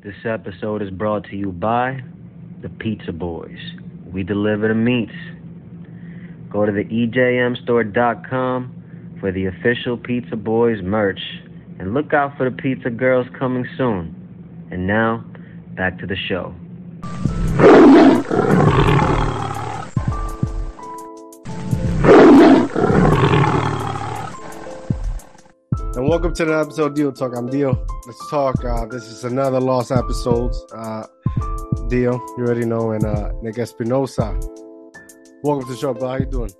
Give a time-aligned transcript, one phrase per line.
[0.00, 2.04] This episode is brought to you by
[2.62, 3.58] the Pizza Boys.
[4.06, 5.10] We deliver the meats.
[6.48, 11.18] Go to the EJMstore.com for the official Pizza Boys merch
[11.80, 14.14] and look out for the Pizza Girls coming soon.
[14.70, 15.24] And now,
[15.74, 16.54] back to the show.
[26.08, 27.36] Welcome to the episode of Deal Talk.
[27.36, 27.86] I'm Deal.
[28.06, 28.64] Let's talk.
[28.64, 30.54] Uh, this is another lost episode.
[30.74, 31.04] Uh,
[31.88, 34.38] Dio, you already know, and uh, Nick Espinosa.
[35.42, 36.08] Welcome to the show, bro.
[36.08, 36.50] How you doing?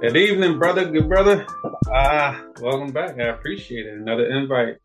[0.00, 0.88] Good evening, brother.
[0.88, 1.44] Good brother.
[1.92, 3.18] Ah, welcome back.
[3.18, 3.94] I appreciate it.
[3.94, 4.76] Another invite.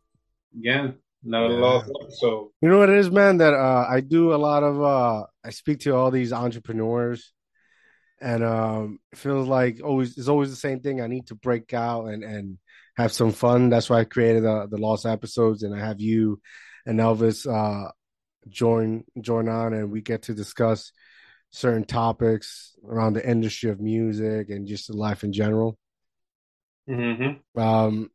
[0.58, 1.60] Again, another Yeah.
[1.60, 2.49] lost episode.
[2.62, 3.38] You know what it is, man?
[3.38, 4.82] That uh, I do a lot of.
[4.82, 7.32] Uh, I speak to all these entrepreneurs,
[8.20, 11.02] and um, it feels like always it's always the same thing.
[11.02, 12.58] I need to break out and and
[13.02, 13.70] have some fun.
[13.70, 16.41] That's why I created the the lost episodes, and I have you
[16.86, 17.91] and Elvis uh,
[18.48, 20.91] join join on, and we get to discuss
[21.52, 25.77] certain topics around the industry of music and just life in general.
[26.90, 27.60] Mm-hmm.
[27.60, 28.10] Um,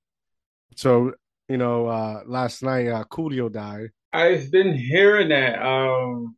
[0.75, 1.13] so
[1.49, 3.91] you know, uh, last night uh, Coolio died.
[4.13, 5.63] I've been hearing that.
[5.63, 6.37] Um,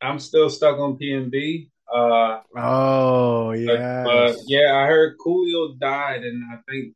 [0.00, 1.70] I'm still stuck on PNB.
[1.92, 6.94] Uh, Oh yeah, yeah, I heard Coolio died, and I think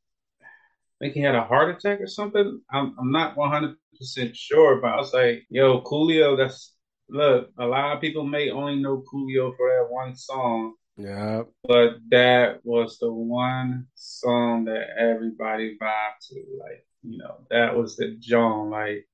[1.00, 2.60] I think he had a heart attack or something.
[2.72, 6.36] I'm I'm not 100 percent sure, but I was like, yo, Coolio.
[6.36, 6.74] That's
[7.08, 7.50] look.
[7.58, 10.74] A lot of people may only know Coolio for that one song.
[10.96, 16.44] yeah, But that was the one song that everybody vibed to.
[16.58, 18.70] Like, you know, that was the John.
[18.70, 19.06] Like,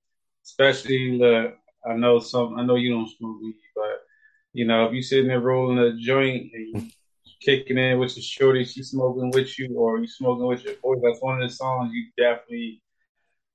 [0.45, 1.55] especially look,
[1.87, 4.01] I know some I know you don't smoke weed, but
[4.55, 6.91] you know, if you sitting there rolling a joint and you
[7.45, 10.97] kicking in with your shorty, she smoking with you, or you smoking with your boy.
[11.03, 12.83] that's one of the songs you definitely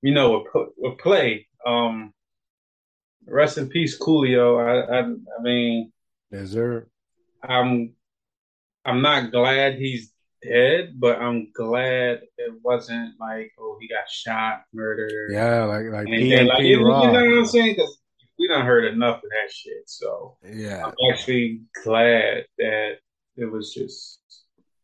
[0.02, 0.46] you know
[0.78, 1.48] would play.
[1.66, 2.14] Um
[3.26, 4.60] rest in peace, Coolio.
[4.60, 5.92] I I, I mean
[6.32, 6.88] is there?
[7.44, 7.94] I'm
[8.86, 14.64] I'm not glad he's dead, but I'm glad it wasn't like, oh, he got shot,
[14.74, 17.76] murdered, Yeah, like like anything like PNB you know what I'm saying?
[17.76, 18.00] Because
[18.38, 19.84] we done heard enough of that shit.
[19.86, 22.98] So Yeah, I'm actually glad that
[23.40, 24.22] it was just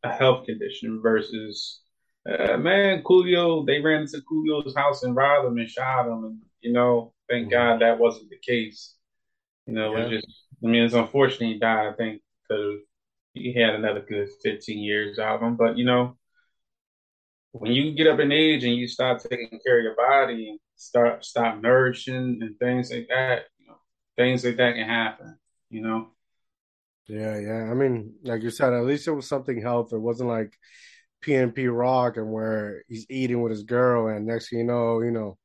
[0.04, 1.82] a health condition versus,
[2.30, 3.66] uh, man, Coolio.
[3.66, 7.48] They ran into Coolio's house and robbed him and shot him, and you know, thank
[7.48, 7.52] Mhm.
[7.52, 8.96] God that wasn't the case.
[9.68, 10.28] You know, it was just.
[10.64, 11.88] I mean, it's unfortunate he died.
[11.88, 12.82] I think because
[13.34, 15.58] he had another good 15 years out of him.
[15.58, 16.18] But, you know,
[17.52, 20.60] when you get up in age and you start taking care of your body and
[20.76, 23.78] start stop nourishing and things like that, you know,
[24.18, 25.38] things like that can happen,
[25.70, 26.15] you know.
[27.08, 27.70] Yeah, yeah.
[27.70, 29.94] I mean, like you said, at least it was something health.
[29.94, 30.58] It wasn't like
[31.24, 35.12] PNB Rock and where he's eating with his girl, and next thing you know, you
[35.12, 35.38] know,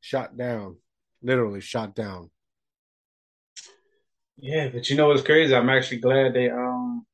[0.00, 0.76] shot down,
[1.22, 2.30] literally shot down.
[4.36, 5.54] Yeah, but you know what's crazy?
[5.54, 7.04] I'm actually glad they um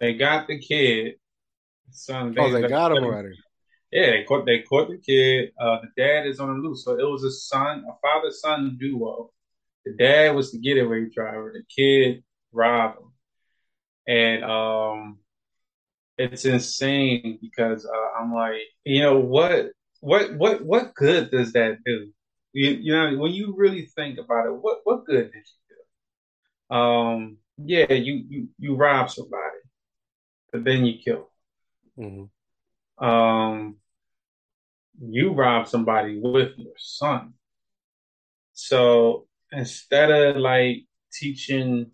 [0.00, 1.16] they got the kid.
[1.90, 3.36] Son, Oh, they got him already.
[3.90, 5.50] Yeah, they caught they caught the kid.
[5.58, 8.76] Uh, the dad is on the loose, so it was a son, a father son
[8.78, 9.32] duo.
[9.84, 11.52] The dad was the getaway driver.
[11.54, 13.12] The kid robbed him,
[14.06, 15.18] and um,
[16.18, 19.68] it's insane because uh, I'm like, you know what,
[20.00, 22.10] what, what, what good does that do?
[22.52, 25.76] You, you know, when you really think about it, what what good did you
[26.70, 26.76] do?
[26.76, 29.58] Um, yeah, you you you rob somebody,
[30.52, 31.30] but then you kill.
[31.96, 32.24] hmm
[32.98, 33.76] um,
[35.00, 37.34] you rob somebody with your son.
[38.52, 41.90] So instead of like teaching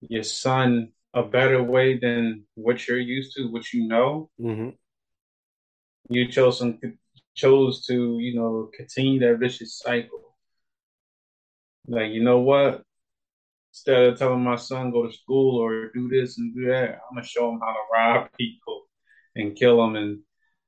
[0.00, 4.70] your son a better way than what you're used to, what you know, hmm
[6.10, 6.78] you chose some
[7.34, 10.36] chose to you know continue that vicious cycle.
[11.86, 12.82] Like you know what?
[13.72, 17.16] Instead of telling my son go to school or do this and do that, I'm
[17.16, 18.82] gonna show him how to rob people
[19.36, 20.20] and kill them and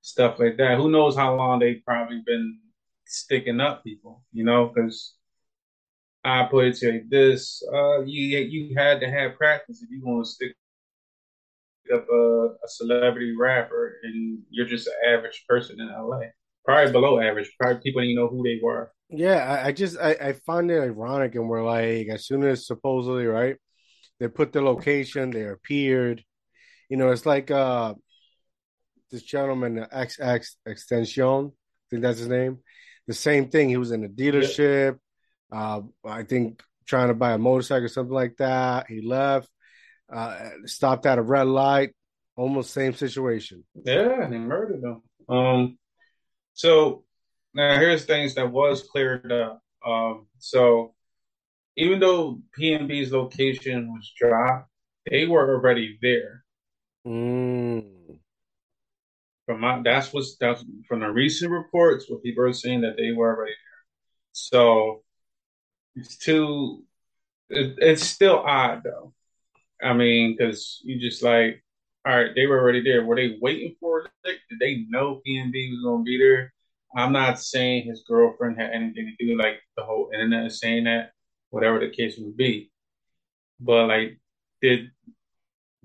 [0.03, 0.77] stuff like that.
[0.79, 2.59] Who knows how long they've probably been
[3.07, 4.73] sticking up people, you know?
[4.75, 5.15] Because
[6.27, 9.91] I put it to you like this: uh, you you had to have practice if
[9.91, 10.55] you want to stick
[11.95, 16.21] up a, a celebrity rapper and you're just an average person in LA.
[16.65, 17.53] Probably below average.
[17.61, 18.91] Probably people didn't even know who they were.
[19.09, 22.67] Yeah, I, I just I, I find it ironic, and we're like, as soon as
[22.67, 23.57] supposedly right,
[24.19, 26.25] they put the location, they appeared.
[26.89, 27.95] You know, it's like uh
[29.11, 32.59] this gentleman, XX Extension, I think that's his name.
[33.07, 33.69] The same thing.
[33.69, 34.99] He was in a dealership.
[35.51, 38.87] Uh, I think trying to buy a motorcycle or something like that.
[38.89, 39.49] He left,
[40.13, 41.95] uh, stopped at a red light.
[42.37, 43.65] Almost same situation.
[43.75, 45.03] Yeah, they murdered them.
[45.29, 45.79] Um,
[46.53, 47.05] so
[47.55, 49.63] now here's things that was cleared up.
[49.85, 50.95] Um, so
[51.77, 54.69] even though PNB's location was dropped,
[55.11, 56.45] they were already there.
[57.07, 58.19] Mm.
[59.47, 63.13] From my, that's what's that's from the recent reports, what people are saying that they
[63.13, 63.85] were already there.
[64.33, 65.03] So
[65.97, 66.85] it's too.
[67.49, 69.13] It, it's still odd though.
[69.83, 71.63] I mean, because you just like,
[72.07, 73.05] all right, they were already there.
[73.05, 74.39] Were they waiting for it?
[74.51, 76.53] Did they know PNB was to be there?
[76.95, 80.85] I'm not saying his girlfriend had anything to do, like the whole internet is saying
[80.85, 81.13] that,
[81.51, 82.71] whatever the case would be.
[83.61, 84.19] But like,
[84.63, 84.91] did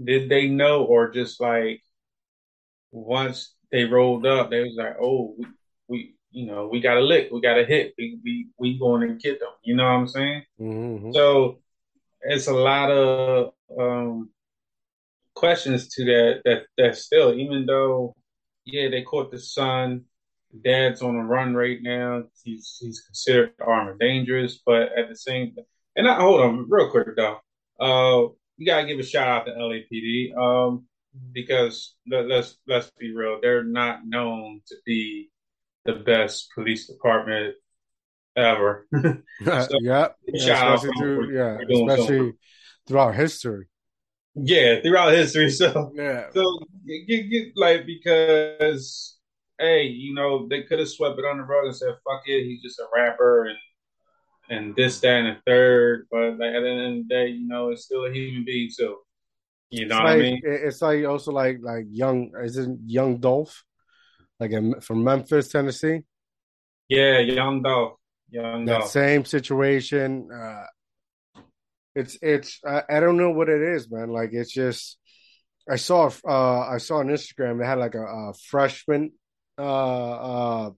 [0.03, 1.81] did they know, or just like
[2.91, 5.45] once they rolled up, they was like, oh, we,
[5.87, 9.07] we you know, we got a lick, we got a hit, we we we going
[9.07, 9.49] to get them.
[9.63, 10.43] You know what I'm saying?
[10.59, 11.11] Mm-hmm.
[11.13, 11.59] So
[12.21, 14.29] it's a lot of um,
[15.35, 18.15] questions to that that that still, even though
[18.65, 20.05] yeah, they caught the son,
[20.63, 22.23] dad's on a run right now.
[22.43, 25.55] He's he's considered armed and dangerous, but at the same
[25.95, 27.39] and I, hold on real quick though.
[27.79, 30.85] Uh, you gotta give a shout out to LAPD um,
[31.31, 35.29] because let, let's let's be real, they're not known to be
[35.85, 37.55] the best police department
[38.35, 38.87] ever.
[38.93, 42.33] so, yeah, especially through, yeah, especially something.
[42.87, 43.67] throughout history.
[44.35, 45.49] Yeah, throughout history.
[45.49, 46.59] So yeah, so
[47.07, 49.17] get, get like because
[49.59, 52.45] hey, you know they could have swept it on the rug and said fuck it,
[52.45, 53.57] he's just a rapper and
[54.49, 56.07] and this, that, and the third.
[56.11, 58.69] But like at the end of the day, you know, it's still a human being
[58.75, 58.97] too.
[59.69, 60.41] You know it's what like, I mean?
[60.43, 63.63] It's like also like like young is it Young Dolph,
[64.41, 66.01] like from Memphis, Tennessee.
[66.89, 67.93] Yeah, Young Dolph.
[68.29, 70.29] Young that same situation.
[70.33, 70.65] Uh,
[71.95, 74.09] it's it's I, I don't know what it is, man.
[74.09, 74.97] Like it's just
[75.69, 79.11] I saw uh I saw on Instagram they had like a, a freshman
[79.57, 80.71] uh uh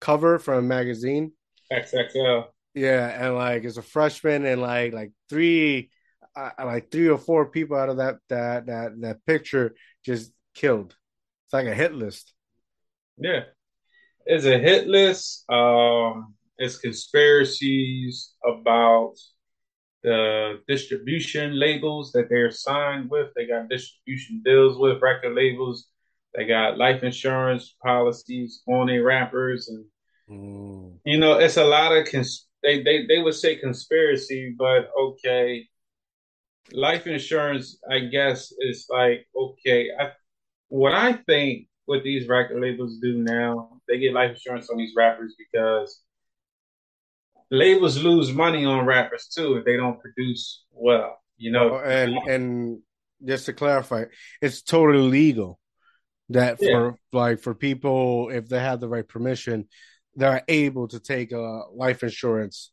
[0.00, 1.32] cover from a magazine.
[1.72, 2.46] XXL.
[2.74, 5.90] Yeah, and like it's a freshman and like like three
[6.34, 9.74] uh, like three or four people out of that that that that picture
[10.04, 10.96] just killed.
[11.46, 12.34] It's like a hit list.
[13.22, 13.44] Yeah.
[14.26, 15.44] It's a hit list.
[15.50, 19.14] Um it's conspiracies about
[20.02, 23.28] the distribution labels that they're signed with.
[23.34, 25.88] They got distribution deals with record labels.
[26.34, 29.84] They got life insurance policies on their rappers, and
[30.28, 30.98] mm.
[31.04, 35.68] you know it's a lot of cons- they they they would say conspiracy, but okay,
[36.72, 39.90] life insurance I guess is like okay.
[39.98, 40.12] I,
[40.68, 44.92] what I think what these record labels do now, they get life insurance on these
[44.96, 46.00] rappers because
[47.50, 51.18] labels lose money on rappers too if they don't produce well.
[51.36, 52.78] You know, oh, and and
[53.24, 54.04] just to clarify,
[54.40, 55.58] it's totally legal
[56.28, 56.72] that yeah.
[56.72, 59.68] for like for people if they have the right permission,
[60.14, 62.70] they're able to take a life insurance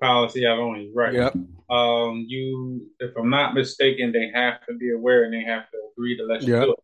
[0.00, 0.90] policy out only.
[0.94, 1.14] Right.
[1.14, 1.34] Yep.
[1.70, 5.78] Um, you, if I'm not mistaken, they have to be aware and they have to
[5.92, 6.64] agree to let you yep.
[6.64, 6.78] do it.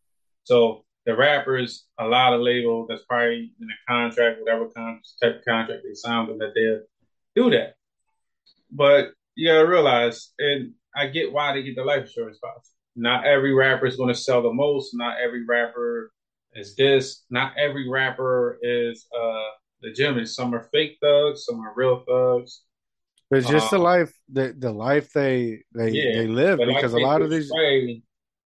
[0.45, 5.39] So the rappers, a lot of label that's probably in a contract, whatever con- type
[5.39, 6.83] of contract they signed with, that they're
[7.35, 7.75] do that.
[8.71, 12.71] But you gotta realize, and I get why they get the life insurance policy.
[12.97, 14.95] Not every rapper is going to sell the most.
[14.95, 16.13] Not every rapper
[16.55, 17.25] is this.
[17.31, 19.49] Not every rapper is uh
[19.83, 20.29] legitimate.
[20.29, 21.45] Some are fake thugs.
[21.47, 22.63] Some are real thugs.
[23.31, 26.99] It's just um, the life, the the life they they yeah, they live because a
[26.99, 27.51] lot of these,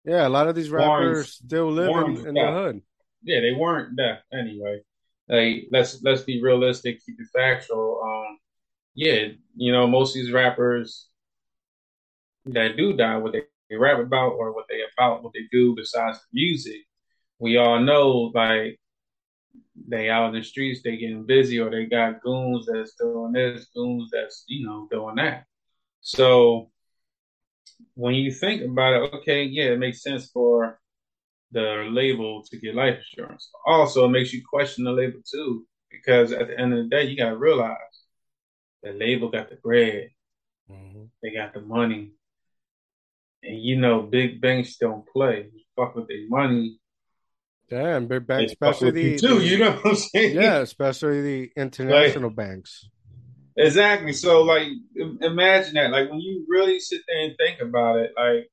[0.06, 2.82] yeah, a lot of these rappers still live in, in the hood.
[3.24, 4.82] Yeah, they weren't that anyway.
[5.30, 8.02] Like let's let's be realistic, keep it factual.
[8.04, 8.38] Um,
[8.96, 11.08] yeah, you know, most of these rappers
[12.46, 15.74] that do die, what they, they rap about or what they about, what they do
[15.76, 16.82] besides the music,
[17.40, 18.80] we all know like
[19.88, 23.68] they out in the streets, they getting busy, or they got goons that's doing this,
[23.74, 25.46] goons that's you know doing that.
[26.02, 26.70] So
[27.96, 30.80] when you think about it, okay, yeah, it makes sense for
[31.52, 33.50] the label to get life insurance.
[33.66, 37.04] Also, it makes you question the label too, because at the end of the day,
[37.04, 37.78] you gotta realize
[38.82, 40.10] the label got the bread.
[40.70, 41.04] Mm-hmm.
[41.22, 42.14] They got the money.
[43.44, 45.50] And you know, big banks don't play.
[45.54, 46.80] You fuck with their money.
[47.70, 50.36] Yeah, and big banks, especially the, too, the, you know what I'm saying?
[50.36, 52.90] Yeah, especially the international like, banks.
[53.56, 54.14] Exactly.
[54.14, 54.68] So, like,
[55.22, 55.92] imagine that.
[55.92, 58.50] Like, when you really sit there and think about it, like,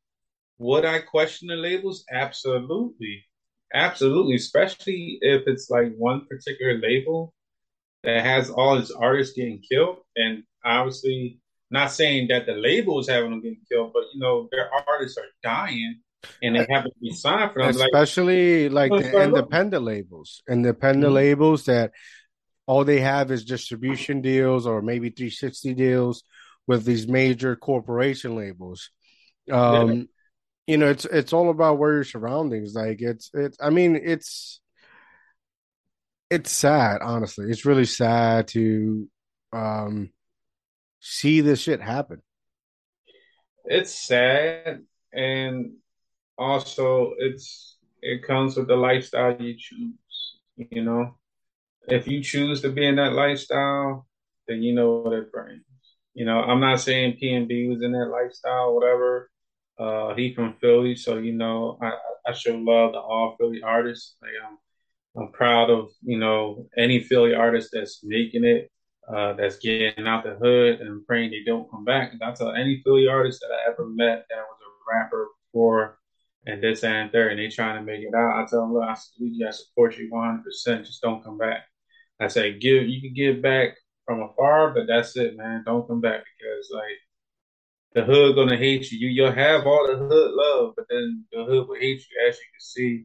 [0.58, 2.04] would I question the labels?
[2.10, 3.24] Absolutely,
[3.72, 4.34] absolutely.
[4.34, 7.32] Especially if it's like one particular label
[8.02, 11.40] that has all its artists getting killed, and obviously
[11.70, 15.16] not saying that the label is having them getting killed, but you know their artists
[15.16, 16.00] are dying
[16.42, 17.70] and they have to be signed for them.
[17.70, 21.14] Especially like, like the independent labels, independent mm-hmm.
[21.14, 21.92] labels that
[22.70, 26.22] all they have is distribution deals or maybe 360 deals
[26.68, 28.90] with these major corporation labels.
[29.50, 30.02] Um, yeah.
[30.68, 32.74] You know, it's it's all about where your surroundings.
[32.74, 33.58] Like it's it's.
[33.60, 34.60] I mean, it's
[36.30, 37.02] it's sad.
[37.02, 39.08] Honestly, it's really sad to
[39.52, 40.10] um
[41.00, 42.22] see this shit happen.
[43.64, 45.72] It's sad, and
[46.38, 50.36] also it's it comes with the lifestyle you choose.
[50.56, 51.16] You know,
[51.90, 54.06] if you choose to be in that lifestyle,
[54.48, 55.64] then you know what it brings.
[56.14, 59.30] You know, I'm not saying PNB was in that lifestyle, whatever.
[59.78, 61.92] Uh, he from Philly, so you know, I,
[62.26, 64.16] I show love to all Philly artists.
[64.20, 68.70] Like I'm, I'm proud of you know any Philly artist that's making it,
[69.08, 72.12] uh, that's getting out the hood, and praying they don't come back.
[72.12, 75.98] And I tell any Philly artist that I ever met that was a rapper before
[76.46, 78.42] and this and third, and they trying to make it out.
[78.42, 80.44] I tell them, look, I, we I support you 100.
[80.44, 81.64] percent Just don't come back.
[82.20, 85.62] I say, give you can give back from afar, but that's it, man.
[85.64, 86.98] Don't come back because like
[87.94, 88.98] the hood gonna hate you.
[88.98, 92.28] You you'll have all the hood love, but then the hood will hate you.
[92.28, 93.04] As you can see,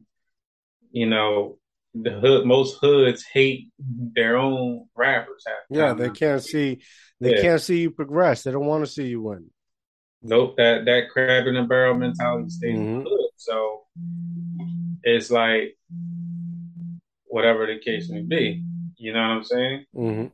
[0.90, 1.58] you know,
[1.94, 5.44] the hood most hoods hate their own rappers.
[5.70, 6.82] Yeah, they can't see
[7.20, 7.42] they yeah.
[7.42, 8.42] can't see you progress.
[8.42, 9.50] They don't want to see you win.
[10.22, 12.88] Nope, that that crab in the barrel mentality stays mm-hmm.
[12.88, 13.30] in the hood.
[13.36, 13.84] So
[15.02, 15.76] it's like
[17.24, 18.64] whatever the case may be.
[18.96, 19.84] You know what I'm saying?
[19.94, 20.26] Mm-hmm.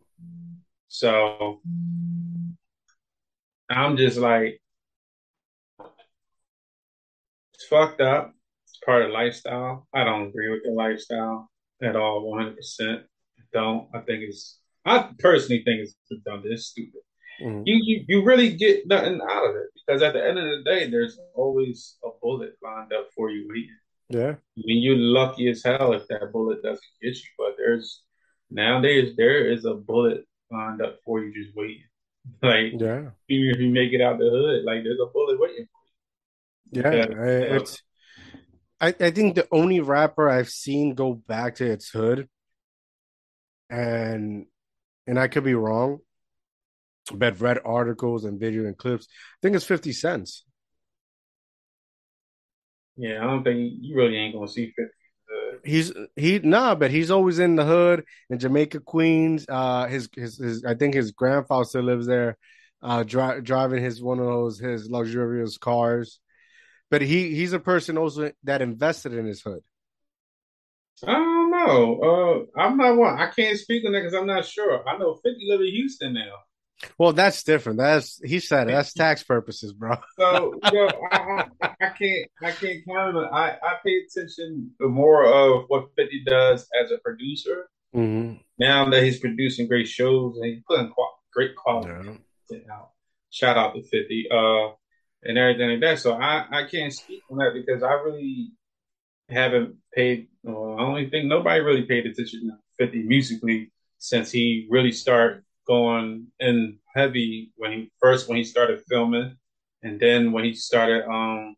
[0.89, 1.61] So
[3.71, 4.61] I'm just like,
[7.55, 8.35] it's fucked up.
[8.67, 9.87] It's part of lifestyle.
[9.95, 11.51] I don't agree with the lifestyle
[11.83, 12.55] at all, 100%.
[12.81, 13.05] I
[13.53, 13.89] don't.
[13.95, 16.43] I think it's, I personally think it's dumb.
[16.45, 17.01] It's stupid.
[17.43, 17.63] Mm-hmm.
[17.65, 20.63] You, you you really get nothing out of it because at the end of the
[20.65, 23.77] day, there's always a bullet lined up for you waiting.
[24.09, 24.33] Yeah.
[24.33, 28.03] I mean, you're lucky as hell if that bullet doesn't get you, but there's
[28.53, 31.85] nowadays there is a bullet lined up for you just waiting.
[32.41, 35.67] Like, yeah, even if you make it out the hood, like there's a bullet waiting
[36.71, 36.83] for you.
[36.83, 37.57] Yeah, yeah.
[37.57, 37.83] it's.
[38.81, 42.29] I, I think the only rapper I've seen go back to its hood,
[43.69, 44.47] and
[45.09, 45.99] and I could be wrong,
[47.13, 49.09] but read articles and video and clips.
[49.11, 50.45] I think it's Fifty Cents.
[52.97, 55.02] Yeah, I don't think you really ain't gonna see Fifty
[55.65, 59.47] he's he nah, but he's always in the hood in Jamaica, Queens.
[59.49, 62.37] Uh, his his, his I think his grandfather still lives there,
[62.83, 66.21] uh, dri- driving his one of those his luxurious cars.
[66.91, 69.63] But he he's a person also that invested in his hood.
[71.07, 72.49] I don't know.
[72.57, 73.19] Uh, I'm not one.
[73.19, 74.87] I can't speak on that because I'm not sure.
[74.89, 76.35] I know 50 live in Houston now.
[76.99, 77.79] Well, that's different.
[77.79, 78.73] That's he said it.
[78.73, 79.97] that's tax purposes, bro.
[80.19, 80.71] so I,
[81.13, 83.25] I, I, can't I can't count on.
[83.33, 87.69] I I pay attention more of what Fifty does as a producer.
[87.95, 88.39] Mm-hmm.
[88.59, 92.19] Now that he's producing great shows and he's putting qual- great quality
[92.51, 92.59] yeah.
[92.73, 92.91] out.
[93.31, 94.71] Shout out to Fifty uh,
[95.23, 95.99] and everything like that.
[95.99, 98.53] So I I can't speak on that because I really
[99.29, 100.29] haven't paid.
[100.43, 105.45] Well, I don't think nobody really paid attention to Fifty musically since he really started
[105.67, 109.37] going in heavy when he first when he started filming,
[109.83, 111.55] and then when he started um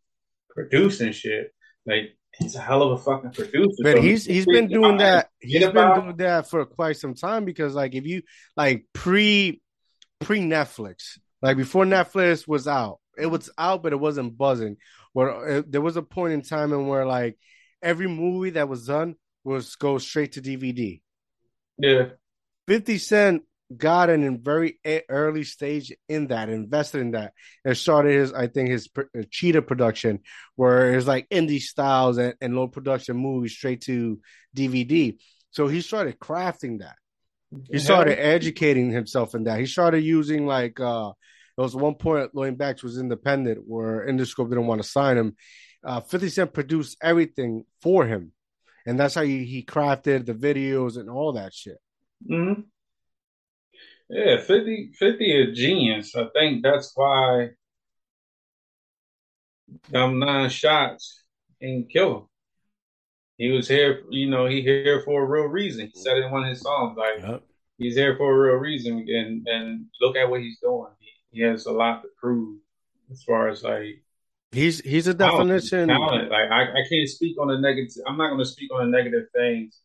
[0.55, 1.53] producing shit.
[1.87, 3.83] Like he's a hell of a fucking producer.
[3.83, 5.29] But so he's he's been doing that.
[5.41, 8.23] He's been doing that for quite some time because like if you
[8.57, 9.61] like pre
[10.21, 14.77] pre Netflix, like before Netflix was out, it was out, but it wasn't buzzing.
[15.13, 17.39] Where it, there was a point in time in where like
[17.83, 21.01] every movie that was done was go straight to DVD.
[21.79, 22.07] Yeah.
[22.67, 23.43] 50 Cent
[23.77, 24.79] got in a very
[25.09, 27.33] early stage in that, invested in that,
[27.65, 30.21] and started his, I think, his uh, Cheetah production,
[30.57, 34.21] where it's like indie styles and, and low production movies straight to
[34.57, 35.17] DVD.
[35.51, 36.97] So he started crafting that.
[37.71, 39.61] He started educating himself in that.
[39.61, 41.13] He started using like uh
[41.57, 45.37] there was one point Lloyd Banks was independent where Interscope didn't want to sign him.
[45.85, 48.33] Uh, 50 Cent produced everything for him.
[48.87, 51.79] And that's how he, he crafted the videos and all that shit.
[52.29, 52.63] Mm-hmm.
[54.09, 56.15] Yeah, 50, 50 a genius.
[56.15, 57.51] I think that's why
[59.91, 61.23] them nine shots
[61.61, 62.23] and kill him.
[63.37, 65.91] He was here, you know, he here for a real reason.
[65.93, 67.43] He said in one of his songs, like yep.
[67.79, 69.05] he's here for a real reason.
[69.09, 70.93] And and look at what he's doing.
[71.01, 72.61] He, he has a lot to prove
[73.11, 74.05] as far as like
[74.53, 75.89] he's he's a definition.
[75.89, 76.31] Talent.
[76.31, 77.91] Like I, I can't speak on the negative.
[78.07, 79.81] I'm not going to speak on the negative things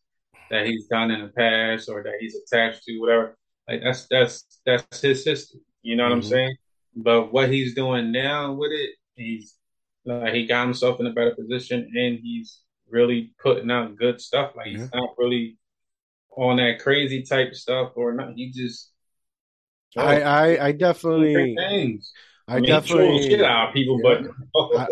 [0.50, 3.36] that he's done in the past or that he's attached to, whatever.
[3.70, 5.60] Like that's that's that's his system.
[5.82, 6.16] You know what mm-hmm.
[6.16, 6.56] I'm saying?
[6.96, 9.54] But what he's doing now with it, he's
[10.04, 14.52] like he got himself in a better position and he's really putting out good stuff.
[14.56, 15.56] Like he's not really
[16.36, 18.32] on that crazy type stuff or not.
[18.34, 18.90] He just
[19.96, 22.12] I, I, I definitely, things.
[22.48, 24.22] I, I mean, definitely, shit out of people, yeah.
[24.52, 24.86] but I,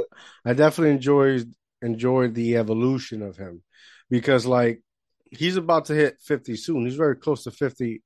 [0.50, 3.62] I definitely enjoyed enjoyed the evolution of him
[4.10, 4.82] because like
[5.30, 6.84] he's about to hit 50 soon.
[6.84, 8.02] He's very close to 50.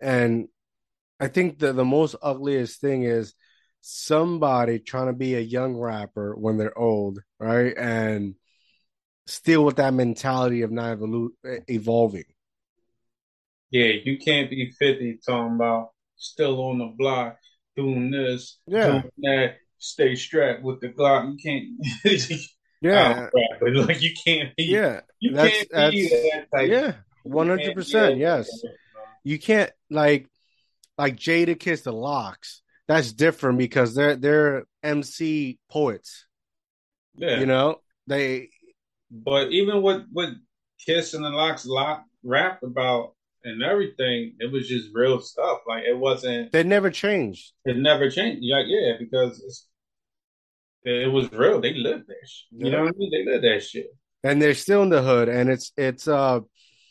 [0.00, 0.48] And
[1.20, 3.34] I think that the most ugliest thing is
[3.80, 7.74] somebody trying to be a young rapper when they're old, right?
[7.76, 8.34] And
[9.26, 11.30] still with that mentality of not evolu-
[11.68, 12.24] evolving.
[13.70, 17.36] Yeah, you can't be 50 talking about still on the block
[17.76, 18.86] doing this, Yeah.
[18.88, 21.32] doing that, stay strapped with the Glock.
[21.32, 22.40] You can't.
[22.82, 23.30] Yeah.
[23.58, 24.64] But like you can't be.
[24.64, 25.00] Yeah.
[25.18, 26.70] You That's can't be that type.
[26.70, 26.92] yeah.
[27.22, 28.18] One hundred percent.
[29.26, 30.28] You can't like
[30.96, 32.62] like Jadakiss the LOX.
[32.86, 36.26] That's different because they're they're MC poets.
[37.16, 37.40] Yeah.
[37.40, 38.50] You know, they
[39.10, 40.34] But even with with
[40.86, 45.58] Kiss and the LOX lot rapped about and everything, it was just real stuff.
[45.66, 46.52] Like it wasn't.
[46.52, 47.52] they never changed.
[47.64, 48.46] It never changed.
[48.48, 49.66] Like yeah, because it's,
[50.84, 51.60] it was real.
[51.60, 52.64] They lived that shit.
[52.64, 53.10] You know what I mean?
[53.10, 53.88] They lived that shit.
[54.22, 56.40] And they're still in the hood and it's it's uh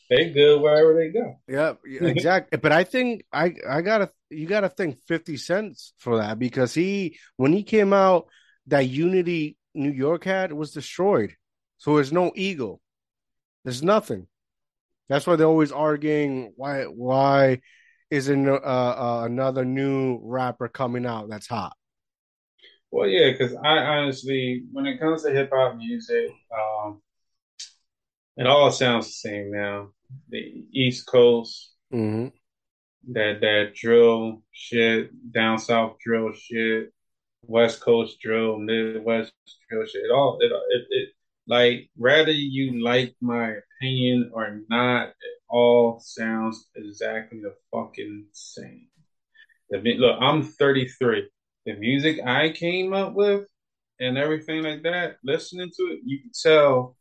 [0.10, 1.40] They good wherever they go.
[1.48, 1.74] yeah,
[2.08, 2.58] exactly.
[2.60, 7.18] but I think I I gotta you gotta think fifty cents for that because he
[7.38, 8.28] when he came out,
[8.68, 11.36] that unity New York had was destroyed.
[11.78, 12.80] So there's no ego.
[13.64, 14.28] There's nothing.
[15.10, 17.62] That's why they're always arguing why why
[18.10, 21.74] isn't uh, uh, another new rapper coming out that's hot?
[22.92, 27.02] Well, yeah, because I honestly, when it comes to hip hop music, um,
[28.38, 29.89] it all sounds the same now.
[30.30, 32.27] The East Coast, Mm-hmm.
[33.13, 36.92] that that drill shit, down south drill shit,
[37.44, 39.32] West Coast drill, Midwest
[39.70, 40.04] drill shit.
[40.04, 41.10] It all it it, it
[41.48, 45.15] like whether you like my opinion or not, it
[45.48, 48.88] all sounds exactly the fucking same.
[49.70, 51.30] The look, I'm 33.
[51.65, 53.45] The music I came up with
[54.00, 56.95] and everything like that, listening to it, you can tell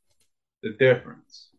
[0.64, 1.50] the difference.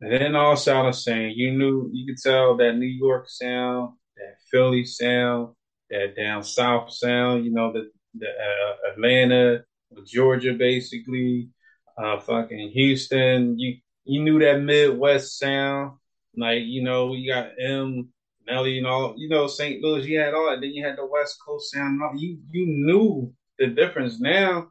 [0.00, 1.32] And then all sound the same.
[1.34, 5.54] You knew you could tell that New York sound, that Philly sound,
[5.90, 7.44] that down south sound.
[7.44, 9.64] You know the the uh, Atlanta,
[10.06, 11.50] Georgia, basically,
[11.98, 13.58] uh, fucking Houston.
[13.58, 15.98] You you knew that Midwest sound.
[16.36, 18.08] Like you know you got M,
[18.46, 19.14] Nelly, and all.
[19.16, 19.82] You know St.
[19.82, 20.06] Louis.
[20.06, 20.60] You had all that.
[20.60, 22.00] Then you had the West Coast sound.
[22.00, 24.20] and You you knew the difference.
[24.20, 24.68] Now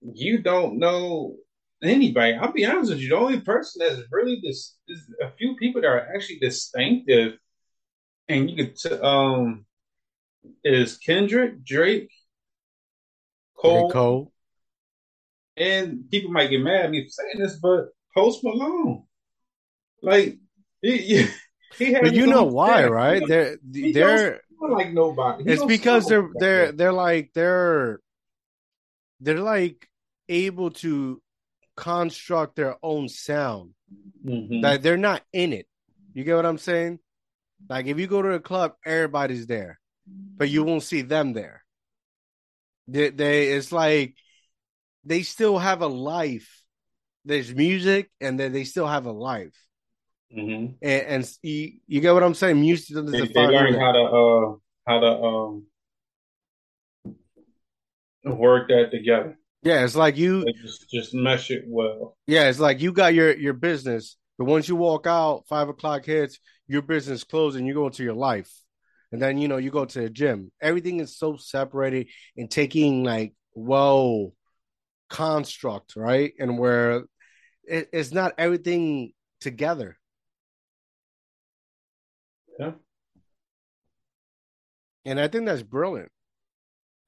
[0.00, 1.36] you don't know
[1.82, 2.34] anybody.
[2.34, 3.10] I'll be honest with you.
[3.10, 7.34] The only person that's really this is a few people that are actually distinctive,
[8.28, 9.66] and you could t- um
[10.64, 12.10] is Kendrick, Drake,
[13.56, 14.32] Cole, Cole.
[15.56, 19.04] and people might get mad at me for saying this, but Post Malone,
[20.02, 20.38] like
[20.82, 21.26] he, he,
[21.78, 22.90] But you know why, style.
[22.90, 23.26] right?
[23.26, 25.44] They're they're like nobody.
[25.44, 26.76] He it's because they're like they're that.
[26.76, 28.00] they're like they're
[29.20, 29.88] they're like
[30.28, 31.22] able to
[31.80, 33.72] construct their own sound.
[34.22, 34.60] Mhm.
[34.60, 35.66] that they're not in it.
[36.12, 36.98] You get what i'm saying?
[37.70, 39.80] Like if you go to a club everybody's there
[40.38, 41.64] but you won't see them there.
[42.86, 44.14] They, they it's like
[45.04, 46.50] they still have a life.
[47.24, 49.56] There's music and then they still have a life.
[50.36, 50.76] Mhm.
[50.82, 52.60] and, and you, you get what i'm saying?
[52.60, 55.66] Music doesn't They, they define learn how to uh how to um
[58.24, 59.39] work that together.
[59.62, 62.16] Yeah it's like you just just mesh it well.
[62.26, 66.04] Yeah, it's like you got your your business, but once you walk out, five o'clock
[66.04, 68.50] hits, your business closes, and you go into your life,
[69.12, 70.50] and then you know you go to the gym.
[70.60, 74.32] Everything is so separated and taking like well
[75.08, 76.32] construct, right?
[76.38, 77.04] And where
[77.64, 79.96] it, it's not everything together.
[82.58, 82.72] Yeah.
[85.04, 86.10] And I think that's brilliant.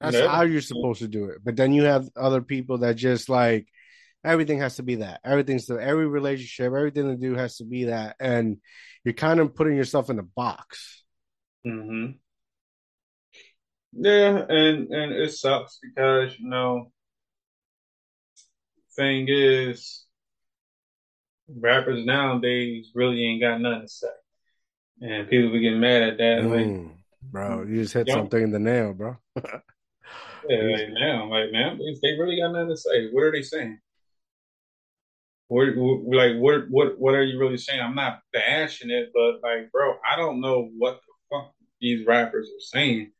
[0.03, 0.27] That's Yeah.
[0.27, 1.39] how you're supposed to do it.
[1.43, 3.67] But then you have other people that just like
[4.23, 5.21] everything has to be that.
[5.23, 8.17] Everything's the every relationship, everything to do has to be that.
[8.19, 8.57] And
[9.05, 11.03] you're kind of putting yourself in a box.
[11.65, 12.17] hmm
[13.93, 16.91] Yeah, and and it sucks because you know,
[18.95, 20.05] thing is,
[21.49, 24.07] rappers nowadays really ain't got nothing to say,
[25.01, 26.49] and people be getting mad at that.
[26.49, 29.17] Like, Mm, bro, you just hit something in the nail, bro.
[30.49, 33.79] yeah, like now, like now, they really got nothing to say, what are they saying?
[35.47, 37.79] What, like what what what are you really saying?
[37.79, 42.47] I'm not bashing it, but like, bro, I don't know what the fuck these rappers
[42.47, 43.11] are saying,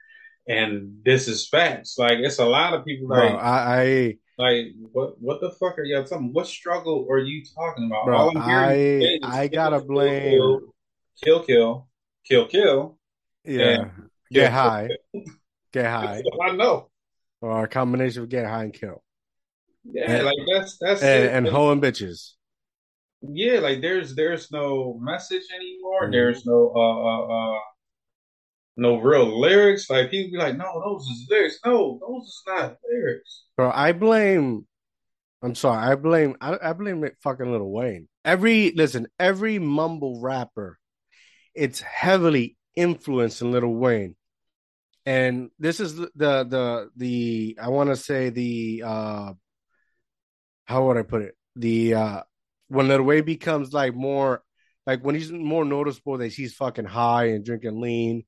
[0.47, 1.97] and this is facts.
[1.97, 3.43] Like, it's a lot of people Bro, like.
[3.43, 5.21] I, I Like what?
[5.21, 6.33] What the fuck are y'all talking?
[6.33, 8.05] What struggle are you talking about?
[8.05, 8.31] bro.
[8.35, 10.59] I I gotta kill, blame.
[11.23, 11.87] kill, kill,
[12.25, 12.97] kill, kill,
[13.43, 13.89] Yeah,
[14.31, 14.89] get high,
[15.71, 16.89] get high, I know.
[17.43, 19.03] Or a combination of get high and kill,
[19.83, 21.33] Yeah, and like that's that's and, it.
[21.33, 22.31] and hoeing bitches.
[23.21, 26.07] yeah, like there's there's no message anymore.
[26.07, 26.11] Mhm.
[26.13, 27.59] There's no uh uh uh
[28.77, 29.89] no real lyrics.
[29.89, 31.59] Like people be like, no, those is lyrics.
[31.65, 33.43] No, those is not lyrics.
[33.57, 34.65] Bro, I blame.
[35.43, 35.91] I'm sorry.
[35.91, 36.37] I blame.
[36.41, 38.07] I, I blame it fucking Little Wayne.
[38.25, 40.79] Every listen, every mumble rapper,
[41.53, 44.15] it's heavily influenced in Little Wayne,
[45.05, 49.33] and this is the the the, the I want to say the uh,
[50.65, 51.35] how would I put it?
[51.55, 52.21] The uh,
[52.69, 54.43] when Little Wayne becomes like more
[54.85, 58.25] like when he's more noticeable that he's fucking high and drinking lean,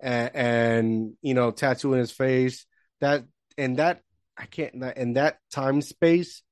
[0.00, 2.66] and, and you know tattooing his face.
[3.00, 3.24] That
[3.56, 4.02] and that
[4.36, 6.42] I can't in that time space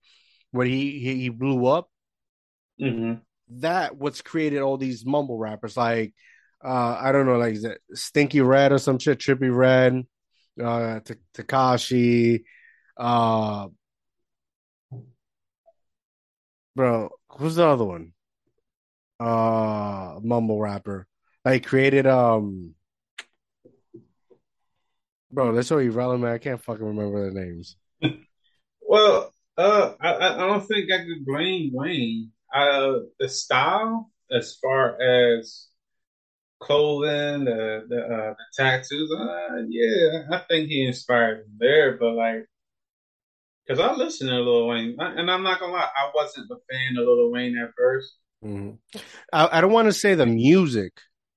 [0.51, 1.89] where he he, he blew up.
[2.81, 3.15] Mm-hmm.
[3.61, 6.15] That what's created all these mumble rappers like
[6.65, 7.57] uh I don't know like
[7.95, 10.05] Stinky Red or some shit, Trippie Redd,
[10.61, 11.01] uh
[11.35, 12.43] Tekashi,
[12.97, 13.69] uh
[16.75, 18.13] bro, who's the other one?
[19.21, 21.07] Uh mumble rapper.
[21.45, 22.75] Like created um
[25.31, 26.33] bro, they're so irrelevant.
[26.33, 27.77] I can't fucking remember their names.
[28.89, 32.33] Well, uh, I I don't think I could blame Wayne.
[32.55, 35.68] Uh, the style, as far as
[36.61, 41.97] clothing, the the, uh, the tattoos, uh, yeah, I think he inspired me there.
[41.99, 42.47] But like,
[43.67, 46.97] because I listened to Lil Wayne, and I'm not gonna lie, I wasn't a fan
[46.97, 48.79] of Lil Wayne at 1st Mhm.
[49.33, 50.93] I, I don't want to say the music,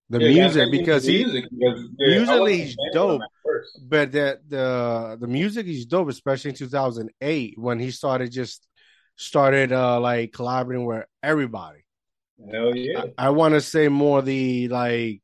[0.10, 2.94] the Yeah, music because the he music because yeah, I musically wasn't a he's fan
[3.02, 3.28] of him dope,
[3.78, 8.68] but the the the music he's dope, especially in 2008 when he started just
[9.18, 11.86] started uh like collaborating with everybody.
[12.50, 15.22] Hell yeah, I, I want to say more the like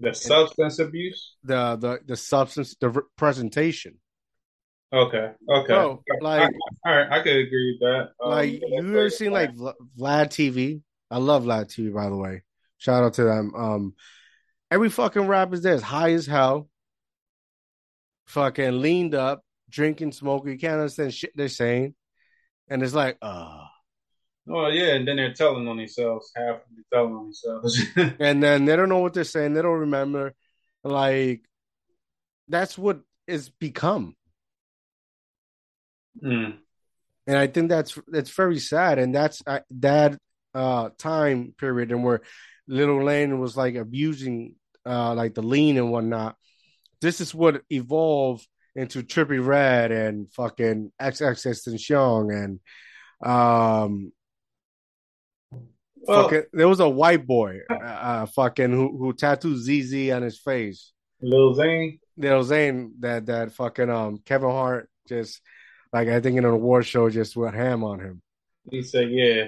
[0.00, 1.36] the substance abuse.
[1.42, 3.98] the the the substance, the re- presentation,
[4.92, 6.02] Okay, okay, bro.
[6.10, 6.52] I, Like
[6.86, 8.10] all right, I could agree with that.
[8.24, 9.76] Um, like you ever seen like Vlad
[10.30, 10.82] TV?
[11.10, 12.42] I love Vlad TV, by the way.
[12.78, 13.52] Shout out to them.
[13.54, 13.94] Um,
[14.70, 16.68] every fucking rapper's there is high as hell,
[18.26, 20.52] fucking leaned up, drinking, smoking.
[20.52, 21.94] You can't understand shit they're saying,
[22.68, 23.64] and it's like, uh
[24.50, 26.32] Oh yeah, and then they're telling on themselves.
[26.34, 27.80] Half of them telling on themselves.
[28.18, 29.54] and then they don't know what they're saying.
[29.54, 30.34] They don't remember.
[30.84, 31.42] Like
[32.48, 34.16] that's what it's become,
[36.22, 36.56] mm.
[37.26, 38.98] and I think that's that's very sad.
[38.98, 40.18] And that's uh, that
[40.54, 42.22] uh time period and where
[42.66, 44.54] Little Wayne was like abusing
[44.86, 46.36] uh like the lean and whatnot.
[47.02, 52.60] This is what evolved into Trippie Redd and fucking XXXTentacion and
[53.28, 54.12] um
[56.02, 60.22] Well, fucking there was a white boy uh, uh fucking who who tattooed ZZ on
[60.22, 60.92] his face.
[61.20, 61.98] Lil Zane.
[62.16, 65.40] Little Zane that that fucking um Kevin Hart just
[65.92, 68.22] like I think in an award show just went ham on him.
[68.70, 69.46] He said, "Yeah,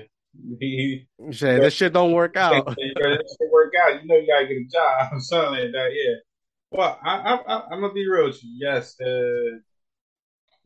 [0.58, 2.66] he, He said this shit don't work out.
[2.66, 4.02] this should work out.
[4.02, 6.14] You know, you gotta get a job, something like that." Yeah.
[6.70, 8.50] Well, I, I, I, I'm gonna be real with you.
[8.58, 9.60] Yes, the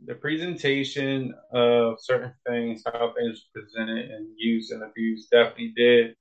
[0.06, 6.14] the presentation of certain things, how things presented and used and abused, definitely did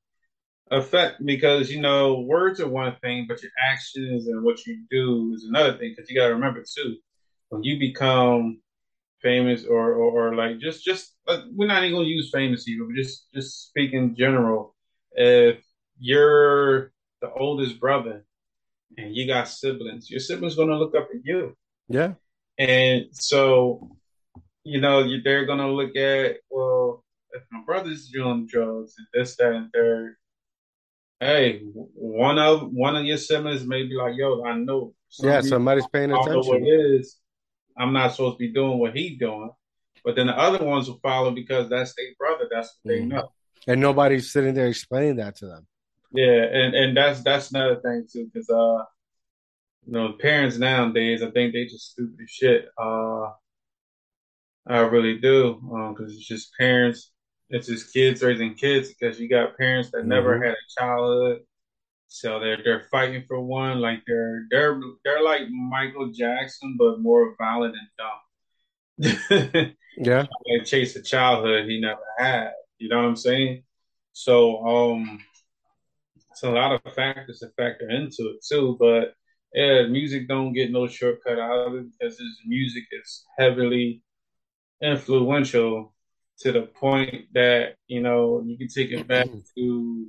[0.71, 5.33] affect because you know words are one thing, but your actions and what you do
[5.35, 5.93] is another thing.
[5.95, 6.97] Because you got to remember too,
[7.49, 8.61] when you become
[9.21, 12.87] famous or, or, or like just just uh, we're not even gonna use famous even,
[12.87, 14.75] but just just speak in general.
[15.13, 15.63] If
[15.99, 16.91] you're
[17.21, 18.25] the oldest brother
[18.97, 21.55] and you got siblings, your siblings gonna look up at you,
[21.87, 22.13] Yeah.
[22.57, 23.89] And so
[24.63, 29.53] you know they're gonna look at well if my brother's doing drugs and this that
[29.53, 30.15] and third
[31.19, 35.87] hey, one of one of your siblings may be like, "Yo, I know, Yeah, somebody's
[35.87, 36.95] paying don't know what it attention.
[36.97, 37.17] is.
[37.77, 39.51] I'm not supposed to be doing what he's doing."
[40.03, 42.49] But then the other ones will follow because that's their brother.
[42.51, 43.07] That's what they Mhm.
[43.07, 43.31] know.
[43.67, 45.65] And nobody's sitting there explaining that to them.
[46.11, 48.83] Yeah, and and that's that's another thing too, because uh,
[49.85, 52.69] you know, parents nowadays, I think they just stupid as shit.
[52.77, 53.31] Uh,
[54.67, 57.11] I really do, um, because it's just parents,
[57.49, 58.89] it's just kids raising kids.
[58.89, 60.43] Because you got parents that never Mhm.
[60.43, 61.41] had a childhood,
[62.09, 67.35] So they're they're fighting for one, like they're they're they're like Michael Jackson, but more
[67.37, 68.19] violent and dumb.
[69.97, 70.27] Yeah.
[70.49, 72.51] like chase a childhood he never had.
[72.79, 73.63] You know what I'm saying?
[74.13, 75.19] So um,
[76.31, 78.75] it's a lot of factors to factor into it too.
[78.79, 79.15] But
[79.53, 84.01] yeah, music don't get no shortcut out of it because his music is heavily
[84.81, 85.93] influential
[86.39, 90.07] to the point that you know you can take it back to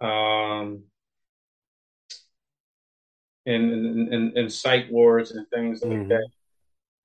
[0.00, 0.84] um
[3.46, 6.08] and and, and psych wards and things like mm-hmm.
[6.08, 6.28] that.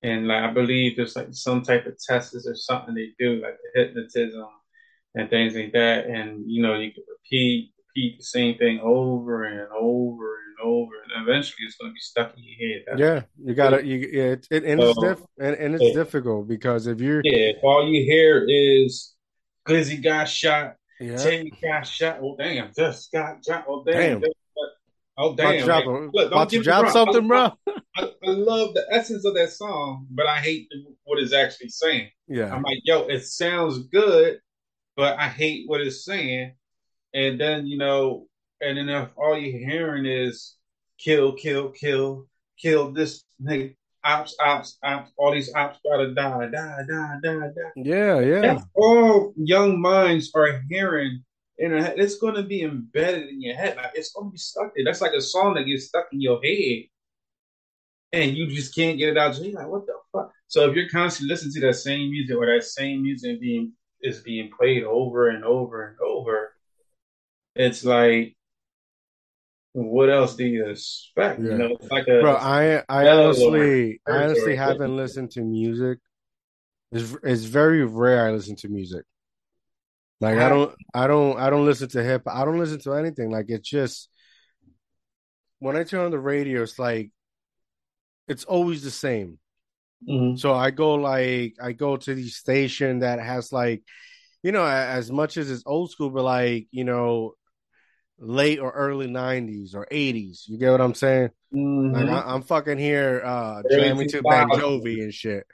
[0.02, 3.56] And like I believe there's like some type of tests or something they do, like
[3.74, 4.46] the hypnotism
[5.14, 6.06] and things like that.
[6.06, 10.92] And you know, you can repeat repeat the same thing over and over and over,
[11.02, 12.84] and eventually it's going to be stuck in your head.
[12.86, 13.84] That's yeah, you gotta.
[13.84, 15.94] You yeah, it, it, and so, it's diff, and, and it's yeah.
[15.94, 19.14] difficult because if you're yeah, if all you hear is
[19.66, 21.16] Glizzy got shot, yeah.
[21.16, 22.18] Tammy got shot.
[22.22, 23.64] Oh damn, just got shot.
[23.68, 24.20] Oh damn.
[24.20, 24.30] damn.
[25.18, 25.46] Oh damn!
[25.46, 27.50] About to drop, Look, about to drop something, bro.
[27.96, 30.68] I, I, love the essence of that song, but I hate
[31.04, 32.10] what it's actually saying.
[32.28, 34.40] Yeah, I'm like, yo, it sounds good,
[34.94, 36.52] but I hate what it's saying.
[37.16, 38.26] And then you know,
[38.60, 40.56] and then if all you're hearing is
[40.98, 42.26] kill, kill, kill,
[42.60, 43.74] kill this nigga,
[44.04, 47.72] ops, ops, ops, all these ops gotta die, die, die, die, die.
[47.74, 48.40] Yeah, yeah.
[48.42, 51.24] That's all young minds are hearing
[51.56, 53.78] in a, it's going to be embedded in your head.
[53.78, 54.84] Like it's going to be stuck there.
[54.84, 56.84] That's like a song that gets stuck in your head,
[58.12, 59.40] and you just can't get it out.
[59.40, 60.32] You're like, what the fuck?
[60.48, 64.20] So if you're constantly listening to that same music or that same music being is
[64.20, 66.45] being played over and over and over,
[67.56, 68.36] it's like,
[69.72, 71.40] what else do you expect?
[71.40, 71.50] Yeah.
[71.50, 72.34] You know, it's like a bro.
[72.36, 75.98] I I honestly I honestly haven't listened to music.
[76.92, 79.04] It's it's very rare I listen to music.
[80.20, 82.22] Like I don't, I don't, I don't listen to hip.
[82.26, 83.30] I don't listen to anything.
[83.30, 84.08] Like it's just
[85.58, 87.10] when I turn on the radio, it's like
[88.26, 89.38] it's always the same.
[90.08, 90.36] Mm-hmm.
[90.36, 93.82] So I go like I go to the station that has like,
[94.42, 97.34] you know, as much as it's old school, but like you know,
[98.18, 100.48] late or early '90s or '80s.
[100.48, 101.30] You get what I'm saying?
[101.54, 101.94] Mm-hmm.
[101.94, 105.46] Like I, am fucking here uh jamming to Bon Jovi and shit.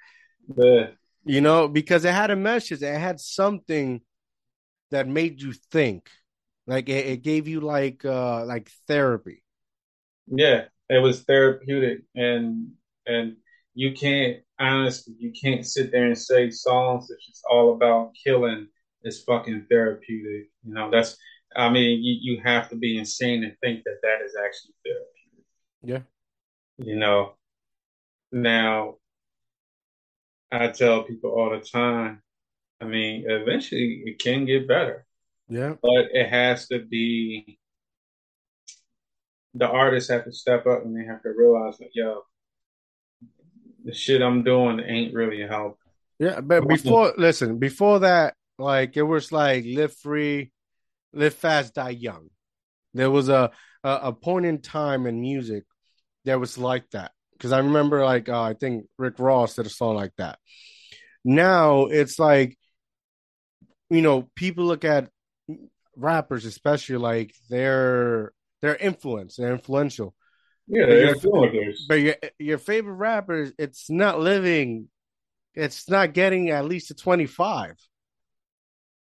[0.57, 0.89] Yeah.
[1.25, 2.83] You know, because it had a message.
[2.83, 4.01] It had something
[4.93, 6.09] that made you think
[6.67, 9.43] like it, it gave you like uh like therapy
[10.29, 12.69] yeah it was therapeutic and
[13.07, 13.37] and
[13.75, 18.69] you can't honestly you can't sit there and say songs that's just all about killing
[19.03, 21.17] is fucking therapeutic you know that's
[21.57, 25.45] i mean you, you have to be insane to think that that is actually therapeutic
[25.83, 27.35] yeah you know
[28.31, 28.95] now
[30.51, 32.23] i tell people all the time
[32.83, 35.07] I mean, eventually it can get better.
[35.49, 35.75] Yeah.
[35.81, 37.59] But it has to be
[39.55, 42.23] the artists have to step up and they have to realize that, yo,
[43.85, 45.77] the shit I'm doing ain't really helping.
[46.19, 50.52] Yeah, but before listen, before that, like it was like live free,
[51.13, 52.29] live fast, die young.
[52.95, 53.51] There was a
[53.85, 55.65] a, a point in time in music
[56.25, 57.13] that was like that.
[57.33, 60.39] Because I remember like uh, I think Rick Ross did a song like that.
[61.25, 62.57] Now it's like
[63.93, 65.11] you know, people look at
[65.97, 70.15] rappers, especially like their their influence, they're influential.
[70.67, 71.77] Yeah, they're influencers.
[71.89, 74.89] But your your favorite rappers, it's not living,
[75.55, 77.77] it's not getting at least a twenty five.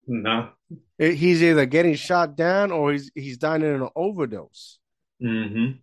[0.08, 0.48] No,
[0.98, 4.78] he's either getting shot down or he's he's dying in an overdose.
[5.22, 5.78] Mm-hmm.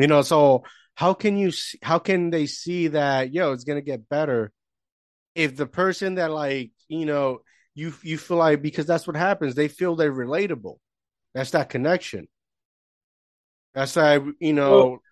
[0.00, 1.52] You know, so how can you
[1.82, 4.52] how can they see that yo it's gonna get better
[5.34, 7.40] if the person that like you know
[7.74, 9.54] you you feel like because that's what happens.
[9.54, 10.78] They feel they're relatable.
[11.34, 12.26] That's that connection.
[13.74, 14.70] That's like you know.
[14.70, 15.02] Well,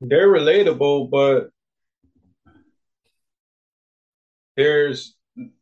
[0.00, 1.50] they're relatable, but
[4.56, 5.14] there's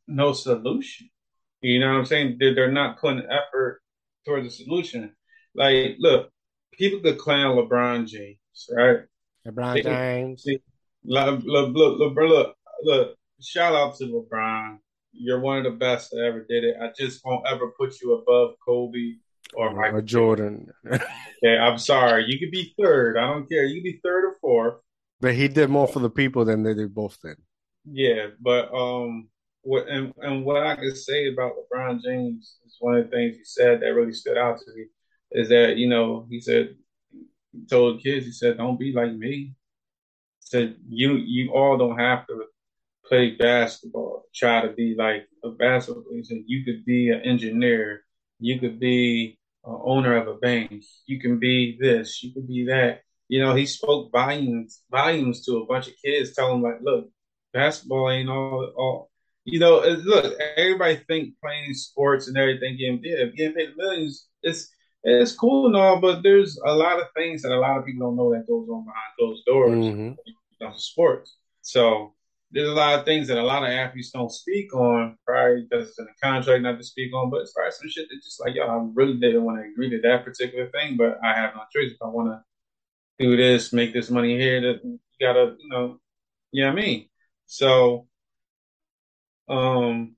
[0.06, 1.10] no solution.
[1.60, 2.36] You know what I'm saying?
[2.38, 3.80] They're, they're not putting effort
[4.24, 5.14] towards a solution.
[5.54, 6.30] Like, look,
[6.72, 8.38] people could clown LeBron James,
[8.70, 9.00] right?
[9.46, 10.44] LeBron James.
[11.04, 14.78] look, look, look, look, look, shout out to LeBron
[15.12, 16.76] you're one of the best that ever did it.
[16.80, 19.14] I just won't ever put you above Kobe
[19.54, 20.70] or Michael or Jordan.
[20.86, 22.24] okay, I'm sorry.
[22.28, 23.16] You could be third.
[23.16, 23.64] I don't care.
[23.64, 24.74] You could be third or fourth.
[25.20, 27.36] But he did more for the people than they did both did.
[27.90, 29.28] Yeah, but um,
[29.76, 33.44] and, and what I can say about LeBron James is one of the things he
[33.44, 34.86] said that really stood out to me
[35.32, 36.74] is that you know he said
[37.52, 39.30] he told kids he said don't be like me.
[39.30, 39.54] He
[40.40, 42.44] said you you all don't have to
[43.08, 46.22] play basketball, try to be like a basketball player.
[46.22, 48.04] said you could be an engineer,
[48.38, 52.66] you could be an owner of a bank, you can be this, you could be
[52.66, 53.00] that.
[53.28, 57.10] You know, he spoke volumes volumes to a bunch of kids, telling them like, look,
[57.52, 59.10] basketball ain't all all.
[59.50, 64.26] You know, look, everybody think playing sports and everything getting yeah, getting paid millions.
[64.42, 64.70] It's
[65.04, 68.06] it's cool and all, but there's a lot of things that a lot of people
[68.06, 70.16] don't know that goes on behind closed doors Mhm.
[70.60, 71.36] mm sports.
[71.62, 72.14] So
[72.50, 75.88] there's a lot of things that a lot of athletes don't speak on, probably because
[75.88, 78.40] it's in the contract not to speak on, but it's probably some shit that just
[78.40, 81.54] like, yo, I really didn't want to agree to that particular thing, but I have
[81.54, 81.92] no choice.
[81.92, 82.42] If I want to
[83.24, 86.00] do this, make this money here, that you gotta, you know,
[86.52, 87.08] you know what I mean?
[87.46, 88.08] So,
[89.48, 90.16] um,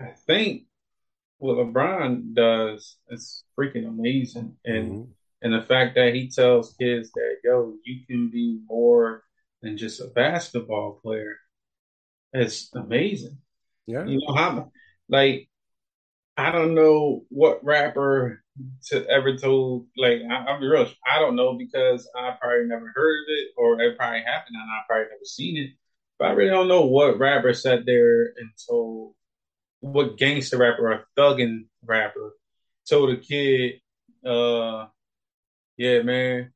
[0.00, 0.64] I think
[1.38, 4.56] what LeBron does is freaking amazing.
[4.64, 5.12] And Mhm.
[5.42, 9.22] and the fact that he tells kids that, yo, you can be more
[9.62, 11.36] than just a basketball player.
[12.34, 13.38] is amazing.
[13.86, 14.04] Yeah.
[14.04, 14.72] You know how
[15.08, 15.48] like
[16.36, 18.44] I don't know what rapper
[18.88, 22.92] to ever told like I, I'll be real, I don't know because I probably never
[22.94, 25.70] heard of it or it probably happened and I probably never seen it.
[26.18, 29.14] But I really don't know what rapper sat there and told
[29.80, 32.34] what gangster rapper or thuggin rapper
[32.88, 33.80] told a kid,
[34.24, 34.86] uh,
[35.76, 36.52] yeah, man,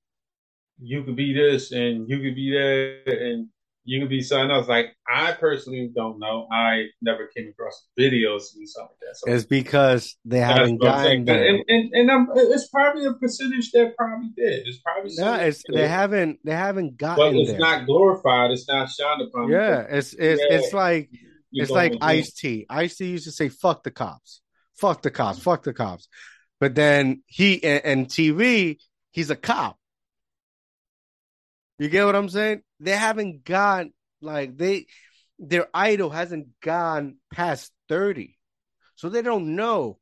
[0.80, 3.48] you could be this and you could be that and
[3.84, 4.68] you could be something else.
[4.68, 6.46] Like I personally don't know.
[6.52, 9.16] I never came across videos and something like that.
[9.16, 11.48] So It's because they haven't gotten there.
[11.48, 14.66] And and, and I'm, it's probably a percentage that probably did.
[14.66, 17.58] It's probably No, it's they haven't they haven't but it's there.
[17.58, 18.50] not glorified.
[18.50, 19.48] It's not shined upon.
[19.48, 20.58] Yeah, it's it's Yeah.
[20.58, 21.10] it's like
[21.50, 22.66] You're it's like Ice T.
[22.68, 24.42] Ice T used to say "fuck the cops,
[24.76, 26.06] fuck the cops, fuck the cops,"
[26.60, 28.76] but then he and, and TV,
[29.10, 29.78] he's a cop.
[31.78, 32.62] You get what I'm saying?
[32.80, 33.86] They haven't got
[34.20, 34.86] like they
[35.38, 38.38] their idol hasn't gone past thirty,
[38.96, 39.98] so they don't know.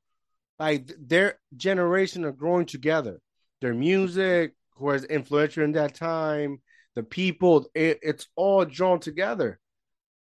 [0.58, 3.20] Like their generation are growing together.
[3.60, 6.60] Their music, who was influential in that time,
[6.94, 9.60] the people, it, it's all drawn together.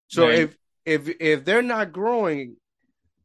[0.09, 0.31] So Right.
[0.31, 0.57] if
[0.87, 2.57] if if they're not growing,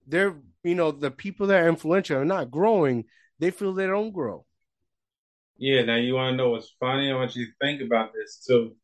[0.07, 3.05] they're you know the people that are influential are not growing.
[3.39, 4.45] They feel they don't grow.
[5.57, 7.12] Yeah, now you want to know what's funny?
[7.12, 8.75] I want you to think about this too.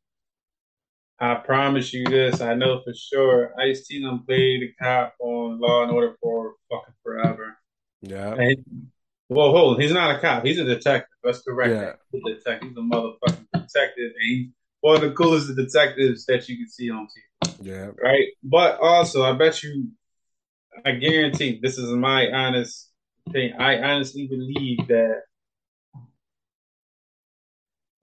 [1.22, 2.42] I promise you this.
[2.42, 3.54] I know for sure.
[3.60, 7.58] Ice T done played the cop on Law and Order for fucking forever.
[8.02, 8.88] Yeah, And,
[9.28, 9.76] well, hold.
[9.76, 9.82] on.
[9.82, 10.46] He's not a cop.
[10.46, 11.10] He's a detective.
[11.24, 11.94] Let's correct Yeah.
[12.12, 12.70] He's a detective.
[12.70, 14.48] He's a motherfucking detective, and he's
[14.82, 17.24] one of the coolest detectives that you can see on TV
[17.62, 18.28] yeah, right?
[18.44, 19.90] But also, I bet you,
[20.86, 22.90] I guarantee, this is my honest
[23.32, 23.54] thing.
[23.60, 25.24] I honestly believe that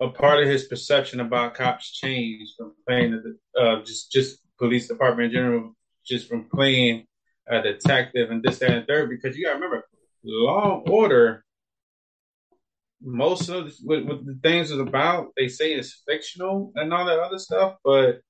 [0.00, 4.88] a part of his perception about cops changed from playing the uh, just just police
[4.88, 7.06] department in general, just from playing
[7.48, 9.08] a detective and this, that, and third.
[9.10, 9.84] Because you gotta remember,
[10.24, 11.42] Law and Order.
[13.02, 17.04] Most of the, what, what the things is about, they say is fictional and all
[17.04, 18.20] that other stuff, but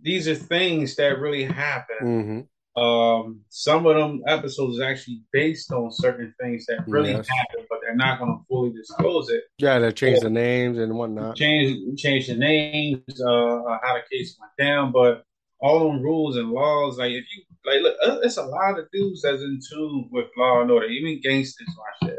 [0.00, 2.48] these are things that really happen.
[2.76, 7.28] Um, some of them episodes is actually based on certain things that really Yes.
[7.28, 9.44] happen, but they're not going to fully disclose it.
[9.58, 9.78] yeah.
[9.78, 11.36] They change the names and whatnot.
[11.36, 15.22] Change, change the names, uh, uh, how the case went down, but
[15.60, 18.90] all them rules and laws, like if you like, look, uh, it's a lot of
[18.92, 22.18] dudes that's in tune with law and order, even gangsters watch it,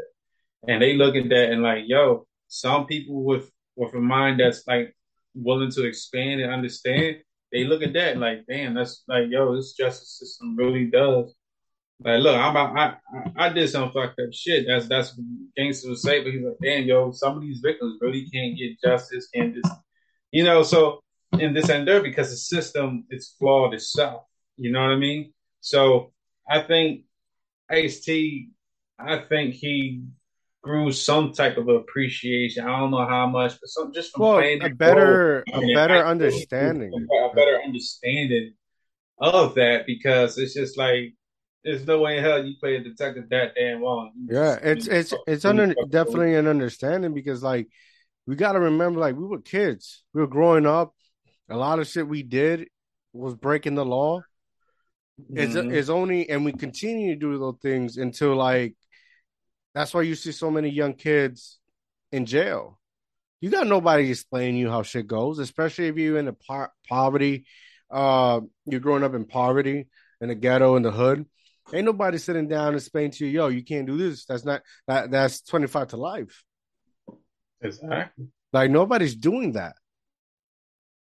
[0.66, 4.66] and they look at that and like, yo, some people with with a mind that's
[4.66, 4.96] like
[5.34, 7.18] willing to expand and understand,
[7.52, 11.34] they look at that like, damn, that's like, yo, this justice system really does.
[12.00, 12.96] Like, look, I'm I,
[13.36, 14.66] I I did some fucked up shit.
[14.66, 15.18] That's that's
[15.56, 18.80] gangsters would say, but he's like, damn, yo, some of these victims really can't get
[18.82, 19.72] justice, can't just,
[20.30, 20.62] you know.
[20.62, 21.00] So
[21.38, 24.24] in this and there, because the system is flawed itself.
[24.56, 25.32] You know what I mean?
[25.60, 26.12] So
[26.48, 27.04] I think
[27.70, 28.50] Ice T,
[28.98, 30.04] I think he
[30.66, 32.64] grew some type of appreciation.
[32.64, 35.94] I don't know how much, but some just from Well, playing a better a better
[35.96, 37.08] I understanding.
[37.08, 38.54] a better understanding
[39.18, 41.14] of that because it's just like
[41.64, 44.12] there's no way in hell you play a detective that damn long.
[44.28, 47.68] Yeah, it's it's it's under definitely an understanding because like
[48.26, 50.94] we got to remember like we were kids, we were growing up.
[51.48, 52.68] A lot of shit we did
[53.12, 54.24] was breaking the law.
[55.36, 55.72] It's Mhm.
[55.72, 58.74] it's only and we continue to do those things until like
[59.76, 61.58] that's why you see so many young kids
[62.10, 62.80] in jail.
[63.42, 67.44] You got nobody explaining you how shit goes, especially if you're in the po- poverty.
[67.90, 69.86] Uh, you're growing up in poverty
[70.22, 71.26] in the ghetto in the hood.
[71.74, 74.24] Ain't nobody sitting down and explaining to you, yo, you can't do this.
[74.24, 75.10] That's not that.
[75.10, 76.42] That's twenty five to life.
[77.60, 78.28] Exactly.
[78.54, 79.74] Like nobody's doing that.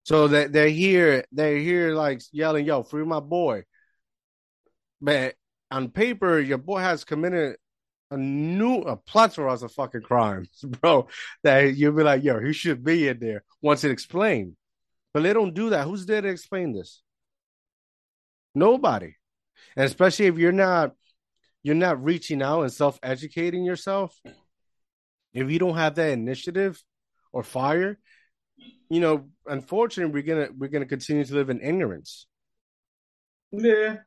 [0.03, 3.65] So that they're here, they're here like yelling, "Yo, free my boy!"
[5.01, 5.37] But
[5.71, 7.57] on paper, your boy has committed
[8.11, 10.49] a new a plethora of fucking crimes,
[10.81, 11.09] bro.
[11.43, 14.57] That you'll be like, "Yo, he should be in there." Once it explained,
[15.13, 15.85] but they don't do that.
[15.85, 17.03] Who's there to explain this?
[18.55, 19.15] Nobody,
[19.77, 20.95] and especially if you're not
[21.63, 24.19] you're not reaching out and self educating yourself,
[25.33, 26.83] if you don't have that initiative
[27.33, 27.99] or fire,
[28.89, 32.27] you know, unfortunately, we're gonna we're gonna continue to live in ignorance.
[33.53, 33.99] Yeah.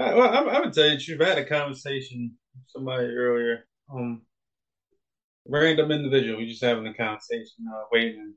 [0.00, 1.20] I, well, I'm, I'm gonna tell you the truth.
[1.20, 3.66] I had a conversation with somebody earlier.
[3.92, 4.22] Um,
[5.46, 6.38] random individual.
[6.38, 8.34] We just having a conversation, uh, waiting.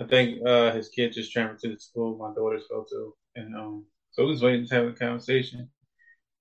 [0.00, 3.54] I think uh, his kid just transferred to the school my daughters go to, and
[3.54, 5.68] um, so we was waiting to have a conversation.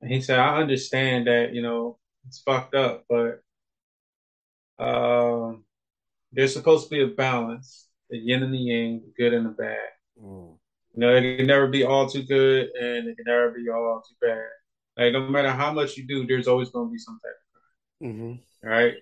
[0.01, 3.41] And he said, "I understand that you know it's fucked up, but
[4.79, 5.63] um,
[6.31, 9.51] there's supposed to be a balance, the yin and the yang, the good and the
[9.51, 9.89] bad.
[10.21, 10.57] Mm.
[10.97, 14.01] You know, it can never be all too good, and it can never be all
[14.01, 14.47] too bad.
[14.97, 18.09] Like no matter how much you do, there's always going to be some type of
[18.09, 18.67] crime, mm-hmm.
[18.67, 18.93] right?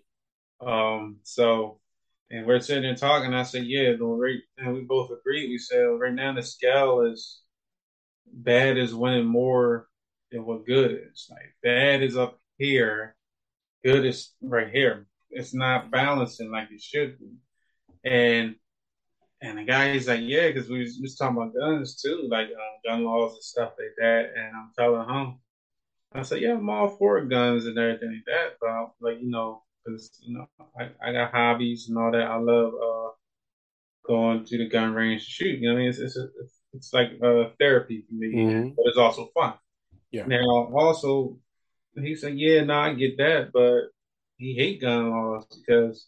[0.60, 1.80] Um, so,
[2.30, 3.34] and we're sitting there talking.
[3.34, 5.48] I said, "Yeah, the right," and we both agreed.
[5.48, 7.40] We said, "Right now, the scale is
[8.26, 9.88] bad is winning more
[10.34, 11.30] than what good is.
[11.32, 13.16] Like bad is up here,
[13.86, 15.08] good is right here.
[15.30, 17.38] It's not balancing like it should be."
[18.04, 18.56] And
[19.50, 22.28] and the guy he's like, "Yeah," because we was, we was talking about guns too,
[22.30, 24.32] like um, gun laws and stuff like that.
[24.36, 25.40] And I'm telling him,
[26.14, 29.30] I said, "Yeah, I'm all for guns and everything like that, but I'm, like you
[29.30, 30.48] know." because you know
[30.80, 32.22] I, I got hobbies and all that.
[32.22, 33.12] I love uh,
[34.08, 35.60] going to the gun range to shoot.
[35.60, 36.28] You know, I mean, it's it's, a,
[36.74, 38.70] it's like uh, therapy for me, mm-hmm.
[38.76, 39.54] but it's also fun.
[40.12, 40.26] Yeah.
[40.26, 41.38] Now, also,
[41.96, 43.92] he said, "Yeah, no, I get that, but
[44.38, 46.08] he hate gun laws because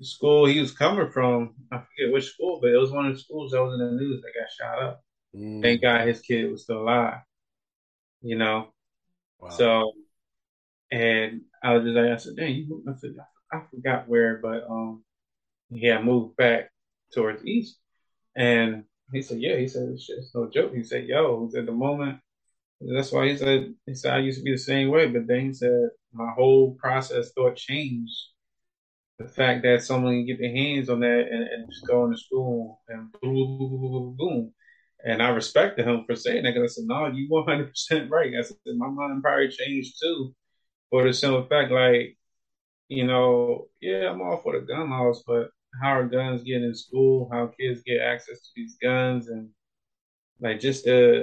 [0.00, 3.20] school he was coming from, I forget which school, but it was one of the
[3.20, 5.04] schools that was in the news that got shot up.
[5.36, 5.62] Mm.
[5.62, 7.20] Thank God his kid was still alive.
[8.22, 8.72] You know,
[9.40, 9.48] wow.
[9.50, 9.92] so
[10.92, 13.14] and I was just like, I said, dang, you, I said,
[13.50, 15.02] I forgot where, but um,
[15.70, 16.70] he had moved back
[17.12, 17.78] towards east.
[18.36, 20.74] And he said, yeah, he said, it's, just no joke.
[20.74, 22.18] He said, yo, at the moment,
[22.80, 25.46] that's why he said, he said, I used to be the same way, but then
[25.46, 28.14] he said, my whole process thought changed.
[29.22, 32.16] The fact that someone can get their hands on that and, and just go into
[32.16, 34.54] school and boom, boom, boom, boom, boom.
[35.04, 38.32] And I respected him for saying that because I said, no, you 100% right.
[38.38, 40.34] I said, my mind probably changed too
[40.90, 42.16] for the simple fact, like,
[42.88, 45.48] you know, yeah, I'm all for the gun laws, but
[45.80, 47.28] how are guns getting in school?
[47.32, 49.48] How kids get access to these guns and
[50.40, 51.22] like just uh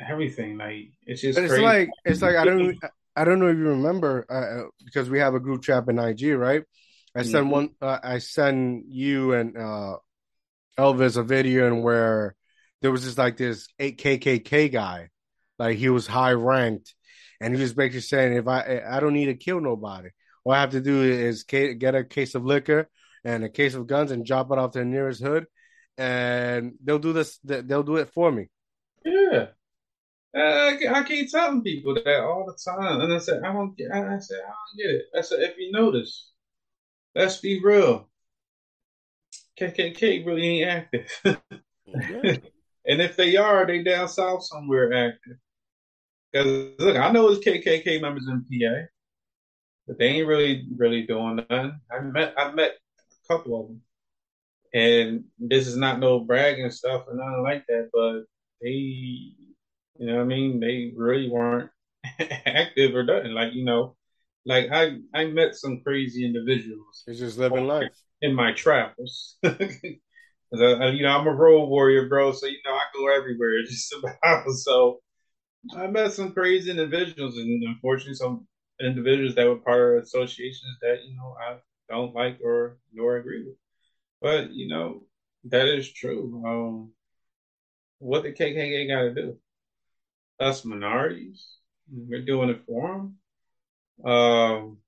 [0.00, 0.58] everything.
[0.58, 1.36] Like it's just.
[1.36, 1.64] But it's crazy.
[1.64, 2.76] like it's like I don't
[3.14, 5.98] I don't know if you remember uh, uh because we have a group chat in
[5.98, 6.64] IG, right?
[7.14, 7.50] I send mm-hmm.
[7.50, 7.70] one.
[7.80, 9.96] Uh, I send you and uh
[10.78, 12.34] Elvis a video and where
[12.80, 15.10] there was just like this eight KKK guy,
[15.58, 16.94] like he was high ranked,
[17.40, 20.10] and he was basically saying, if I I don't need to kill nobody,
[20.44, 22.88] all I have to do is get a case of liquor
[23.24, 25.46] and a case of guns and drop it off to the nearest hood,
[25.98, 27.38] and they'll do this.
[27.44, 28.48] They'll do it for me.
[29.04, 29.46] Yeah.
[30.32, 33.90] Uh, I keep telling people that all the time, and I said, I don't get.
[33.90, 35.02] I said, I don't get it.
[35.16, 36.30] I said, if you notice,
[37.14, 38.08] let's be real.
[39.58, 45.36] KKK really ain't active, and if they are, they down south somewhere active.
[46.32, 48.86] Because look, I know it's KKK members in PA,
[49.86, 51.78] but they ain't really really doing nothing.
[51.90, 53.82] I met I met a couple of them,
[54.72, 57.90] and this is not no bragging stuff or nothing like that.
[57.92, 58.22] But
[58.62, 59.56] they, you
[59.98, 61.70] know, what I mean, they really weren't
[62.46, 63.32] active or nothing.
[63.32, 63.96] Like you know,
[64.50, 67.04] like I I met some crazy individuals.
[67.06, 69.36] It's just living life in my travels.
[69.44, 72.32] I, you know, I'm a road warrior, bro.
[72.32, 73.62] So you know, I go everywhere.
[73.66, 75.00] Just about so
[75.76, 78.48] I met some crazy individuals, and unfortunately, some
[78.80, 83.44] individuals that were part of associations that you know I don't like or nor agree
[83.44, 83.56] with.
[84.20, 85.04] But you know
[85.44, 86.42] that is true.
[86.44, 86.92] Um,
[88.00, 89.38] what the KKK got to do?
[90.40, 91.46] Us minorities,
[91.92, 93.19] we're doing it for them.
[94.04, 94.78] Um,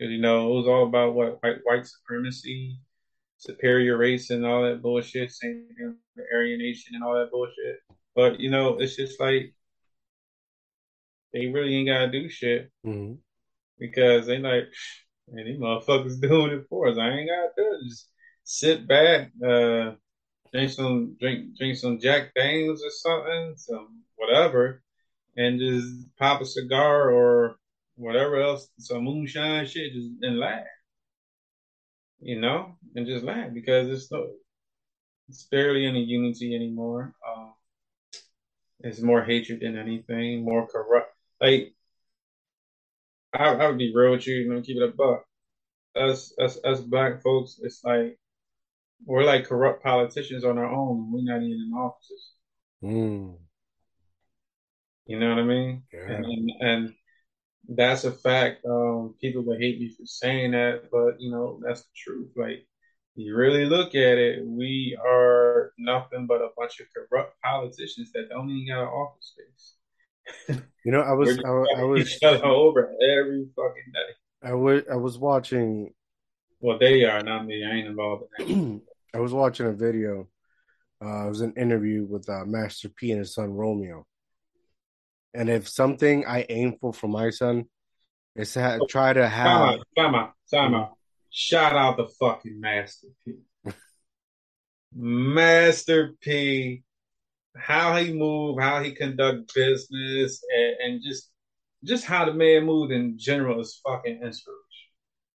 [0.00, 2.78] because you know it was all about what white white supremacy,
[3.38, 5.96] superior race, and all that bullshit, same thing,
[6.32, 7.80] Aryan nation and all that bullshit.
[8.14, 9.54] But you know, it's just like
[11.32, 13.14] they really ain't gotta do shit mm-hmm.
[13.78, 14.64] because they like,
[15.30, 16.98] man, these motherfuckers doing it for us.
[16.98, 17.88] I ain't gotta do it.
[17.88, 18.08] Just
[18.44, 19.92] sit back, uh,
[20.52, 24.82] drink some drink drink some Jack Daniels or something, some whatever,
[25.36, 27.56] and just pop a cigar or
[28.00, 30.64] whatever else, some moonshine shit, just and laugh.
[32.20, 34.30] You know, and just laugh because it's no,
[35.28, 37.14] it's barely any unity anymore.
[37.26, 37.54] Um,
[38.80, 41.74] it's more hatred than anything, more corrupt like
[43.32, 45.24] I, I would be real with you and keep it a buck.
[45.96, 48.18] Us, us, us black folks, it's like
[49.04, 51.10] we're like corrupt politicians on our own.
[51.12, 52.30] We're not even in offices.
[52.82, 53.36] Mm.
[55.06, 55.82] You know what I mean?
[55.92, 56.12] Yeah.
[56.12, 56.94] And, and, and
[57.70, 58.64] that's a fact.
[58.66, 62.30] Um, people would hate me for saying that, but you know that's the truth.
[62.36, 62.66] Like
[63.14, 68.28] you really look at it, we are nothing but a bunch of corrupt politicians that
[68.28, 70.60] don't even got an office space.
[70.82, 74.48] You know, I was I, I was each other over every fucking day.
[74.48, 75.92] I was I was watching.
[76.60, 77.62] Well, they are not me.
[77.62, 78.80] I ain't involved in that.
[79.14, 80.26] I was watching a video.
[81.04, 84.06] Uh, it was an interview with uh, Master P and his son Romeo.
[85.34, 87.66] And if something I aim for for my son
[88.34, 89.46] is to ha- try to have.
[89.46, 90.92] Time out, time out, time out.
[91.30, 93.34] Shout out the fucking Master P.
[94.92, 96.82] Master P,
[97.56, 101.30] how he move, how he conduct business, and, and just
[101.84, 104.56] just how the man moved in general is fucking inspiration.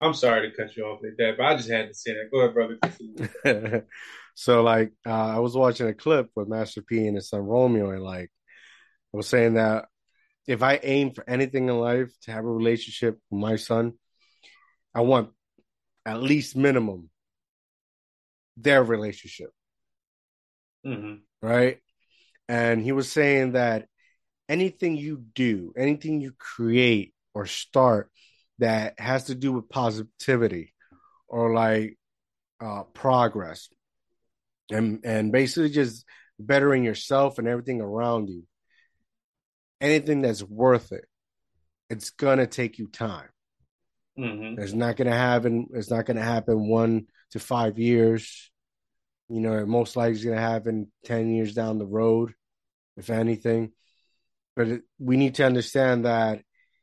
[0.01, 2.29] I'm sorry to cut you off like that, but I just had to say that.
[2.31, 2.53] Go ahead,
[3.43, 3.85] brother.
[4.35, 7.91] so, like, uh, I was watching a clip with Master P and his son Romeo,
[7.91, 8.29] and like,
[9.13, 9.85] I was saying that
[10.47, 13.93] if I aim for anything in life to have a relationship with my son,
[14.93, 15.29] I want
[16.05, 17.09] at least minimum
[18.57, 19.51] their relationship.
[20.83, 21.79] hmm Right.
[22.47, 23.87] And he was saying that
[24.47, 28.09] anything you do, anything you create or start
[28.59, 30.73] that has to do with positivity
[31.27, 31.97] or like
[32.61, 33.69] uh, progress
[34.71, 36.05] and and basically just
[36.39, 38.43] bettering yourself and everything around you
[39.83, 41.05] anything that's worth it
[41.89, 43.29] it's gonna take you time
[44.17, 48.51] hmm it's not gonna happen it's not gonna happen one to five years
[49.29, 52.33] you know it most likely is gonna happen 10 years down the road
[52.97, 53.71] if anything
[54.55, 56.41] but it, we need to understand that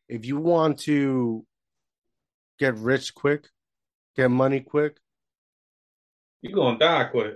[0.09, 1.47] if you want to
[2.59, 3.49] get rich quick,
[4.17, 4.99] get money quick,
[6.43, 7.35] You're gonna die quick.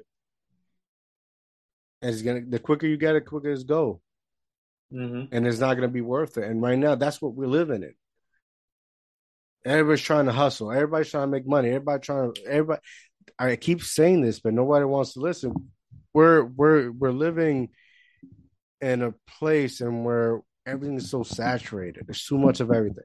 [2.02, 4.00] And it's gonna the quicker you get it, quicker it's go.
[4.90, 6.44] Hmm And it's not gonna be worth it.
[6.44, 7.94] And right now that's what we're living in.
[9.64, 10.70] Everybody's trying to hustle.
[10.70, 11.68] Everybody's trying to make money.
[11.68, 12.80] Everybody trying to everybody
[13.38, 15.54] I keep saying this, but nobody wants to listen.
[16.12, 17.70] We're we're we're living
[18.80, 22.04] in a place and where everything is so saturated.
[22.06, 23.04] There's too much of everything.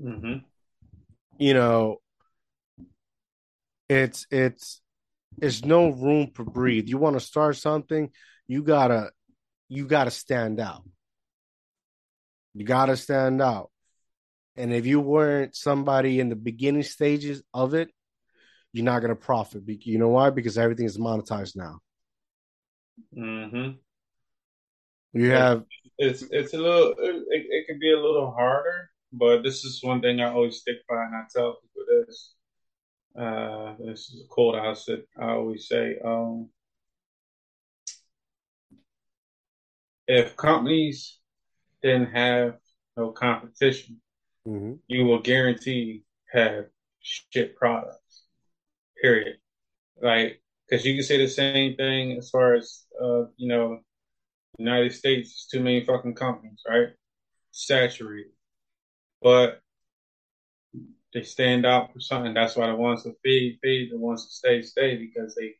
[0.00, 0.34] hmm
[1.38, 1.98] you know,
[3.88, 4.80] it's it's
[5.40, 6.88] it's no room to breathe.
[6.88, 8.10] You want to start something,
[8.46, 9.10] you gotta
[9.68, 10.82] you gotta stand out.
[12.54, 13.70] You gotta stand out.
[14.56, 17.90] And if you weren't somebody in the beginning stages of it,
[18.72, 19.62] you're not gonna profit.
[19.66, 20.30] You know why?
[20.30, 21.80] Because everything is monetized now.
[23.14, 23.70] hmm
[25.12, 25.64] You have
[25.98, 30.00] It's it's a little it, it can be a little harder, but this is one
[30.00, 32.34] thing I always stick by, and I tell people this.
[33.18, 35.96] Uh, this is a quote I said I always say.
[36.04, 36.50] Um,
[40.06, 41.18] if companies
[41.82, 42.56] didn't have
[42.96, 44.00] no competition,
[44.46, 44.78] mhm.
[44.86, 46.66] you will guarantee have
[47.00, 48.24] shit products.
[49.00, 49.36] Period.
[50.00, 53.80] Like, because you can say the same thing as far as uh, you know,
[54.58, 55.30] United States.
[55.30, 56.88] It's too many fucking companies, right?
[57.50, 58.32] Saturated,
[59.22, 59.60] but
[61.12, 62.34] they stand out for something.
[62.34, 65.54] That's why the ones that feed, feed, the ones that stay, stay, because they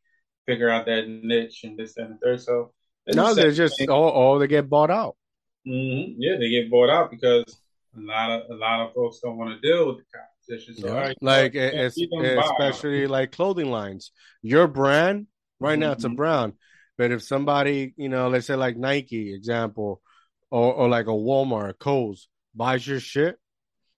[0.47, 2.40] figure out that niche and this, that, and the third.
[2.40, 2.72] So
[3.07, 3.90] it's no, the they're just thing.
[3.90, 5.16] all, they get bought out.
[5.66, 6.14] Mhm.
[6.18, 7.44] Yeah, they get bought out because
[7.96, 10.76] a lot of a lot of folks don't want to deal with the competition.
[10.76, 11.00] So Yeah.
[11.00, 12.42] right, Like it's keep them by.
[12.42, 14.12] especially like clothing lines.
[14.42, 15.26] Your brand
[15.61, 16.54] right now it's a brown,
[16.98, 20.02] but if somebody you know, let's say like Nike example,
[20.50, 23.38] or or like a Walmart, Kohl's buys your shit,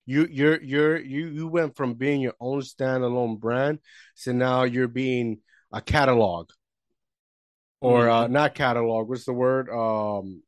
[0.06, 3.78] you you're you're you you went from being your own standalone brand
[4.22, 5.40] to now you're being
[5.72, 6.48] a catalog
[7.80, 9.08] or uh, not catalog.
[9.08, 9.68] What's the word?
[9.70, 10.42] Um,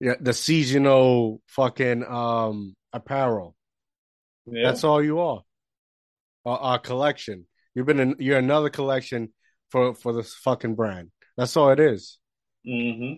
[0.00, 3.56] yeah, the seasonal fucking um apparel.
[4.46, 4.70] Yeah.
[4.70, 5.42] That's all you are.
[6.44, 7.46] A, a collection.
[7.74, 9.32] You've been in, you're another collection
[9.70, 11.10] for for this fucking brand.
[11.36, 12.18] That's all it is.
[12.64, 13.14] hmm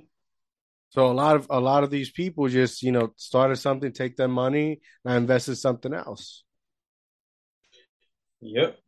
[0.91, 4.17] So a lot of a lot of these people just you know started something, take
[4.17, 6.45] their money, and invest in something else.
[8.41, 8.79] Yep.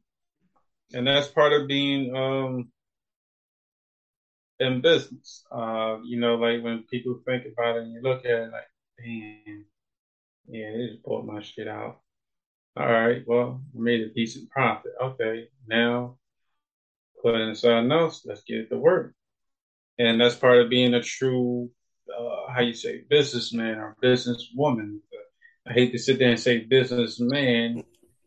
[0.93, 2.69] And that's part of being um
[4.61, 5.45] in business.
[5.51, 8.69] Uh, you know, like when people think about it and you look at it like,
[8.99, 9.65] damn,
[10.49, 12.01] yeah, they just bought my shit out.
[12.77, 14.93] All right, well, I made a decent profit.
[15.03, 16.19] Okay, now
[17.23, 18.23] put in something else.
[18.27, 19.15] Let's get it to work.
[19.99, 21.71] And that's part of being a true,
[22.15, 24.99] uh, how you say, businessman or businesswoman.
[25.67, 27.83] I hate to sit there and say businessman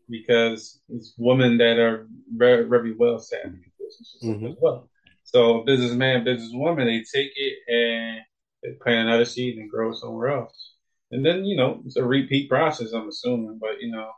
[0.08, 4.50] because it's women that are very, very well savvy in business Mhm.
[4.50, 4.90] as well.
[5.32, 8.20] So businessman, businesswoman, they take it and
[8.62, 10.74] they plant another seed and grow somewhere else.
[11.12, 12.92] and then you know it's a repeat process.
[12.92, 14.10] I'm assuming, but you know,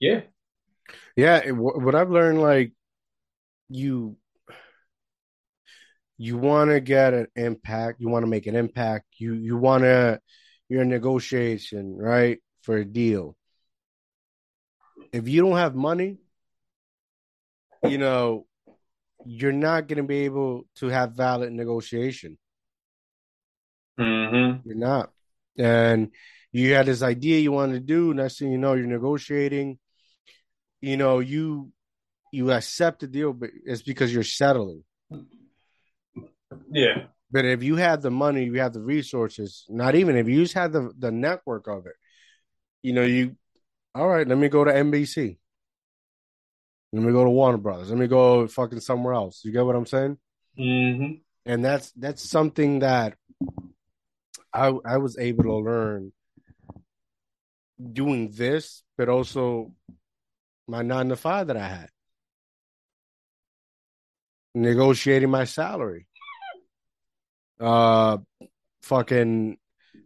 [0.00, 0.22] yeah,
[1.16, 1.50] yeah.
[1.50, 2.72] What I've learned, like
[3.68, 4.16] you,
[6.16, 8.00] you want to get an impact.
[8.00, 9.06] You want to make an impact.
[9.18, 10.20] You you want to
[10.68, 13.36] you're in negotiation, right, for a deal.
[15.12, 16.18] If you don't have money,
[17.88, 18.46] you know,
[19.24, 22.38] you're not going to be able to have valid negotiation.
[23.98, 24.68] mm-hmm.
[24.68, 25.10] You're not.
[25.58, 26.10] And
[26.52, 28.14] you had this idea you wanted to do.
[28.14, 29.78] Next thing you know, you're negotiating.
[30.80, 31.72] You know, you
[32.32, 34.84] you accept the deal, but it's because you're settling.
[36.70, 39.64] yeah, But if you had the money, you have the resources.
[39.68, 41.94] Not even if you just had the the network of it.
[42.82, 43.36] You know, you
[43.94, 44.26] all right.
[44.26, 45.38] Let me go to NBC.
[46.94, 47.90] Let me go to Warner Brothers.
[47.90, 49.44] Let me go fucking somewhere else.
[49.44, 50.16] You get what I'm saying?
[50.56, 51.14] mm-hmm.
[51.44, 53.16] And that's that's something that
[54.52, 56.12] I I was able to learn
[57.92, 59.72] doing this, but also
[60.68, 61.88] my nine to five that I had.
[64.54, 66.06] Negotiating my salary.
[67.58, 68.18] Uh
[68.82, 69.58] fucking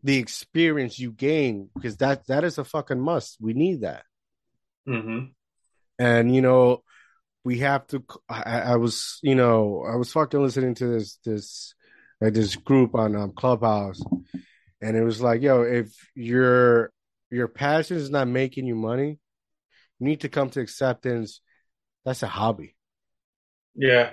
[0.02, 3.36] the experience you gain, because that that is a fucking must.
[3.40, 4.04] We need that.
[4.88, 5.26] Mm-hmm.
[5.98, 6.82] And you know
[7.44, 11.74] we have to I, I was you know i was fucking listening to this this
[12.20, 14.00] like this group on um, clubhouse
[14.80, 16.92] and it was like yo if your
[17.30, 19.18] your passion is not making you money
[19.98, 21.40] you need to come to acceptance
[22.04, 22.74] that's a hobby
[23.78, 24.10] yeah.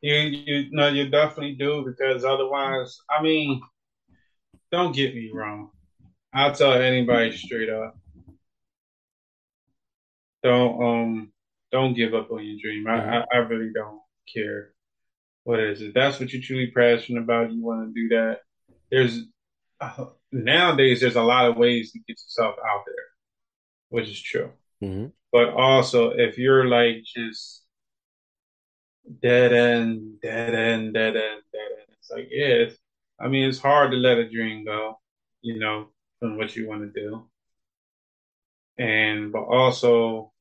[0.00, 3.60] You you no, you definitely do because otherwise, I mean,
[4.70, 5.70] don't get me wrong.
[6.32, 7.96] I'll tell anybody straight up.
[10.44, 11.32] Don't um
[11.72, 12.86] don't give up on your dream.
[12.86, 14.00] I, I, I really don't
[14.32, 14.70] care
[15.42, 15.82] what it is.
[15.82, 18.40] If that's what you're truly passionate about, you want to do that.
[18.90, 19.20] There's
[19.80, 23.06] uh, nowadays there's a lot of ways to get yourself out there,
[23.88, 24.52] which is true.
[24.82, 25.06] mm-hmm.
[25.32, 27.64] But also, if you're like just
[29.20, 32.66] dead end, dead end, dead end, dead end, it's like yeah.
[32.66, 32.78] It's,
[33.18, 35.00] I mean, it's hard to let a dream go,
[35.40, 35.88] you know,
[36.20, 37.26] from what you want to do,
[38.78, 40.32] and but also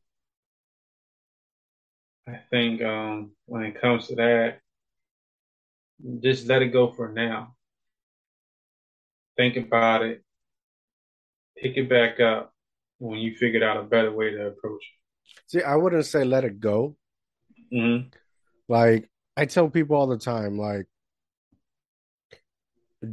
[2.27, 4.59] I think um, when it comes to that,
[6.21, 7.55] just let it go for now.
[9.35, 10.23] Think about it,
[11.57, 12.53] pick it back up
[12.99, 15.41] when you figured out a better way to approach it.
[15.47, 16.95] see i wouldn't say let it go.
[17.73, 18.09] Mm-hmm.
[18.67, 20.85] like i tell people all the time like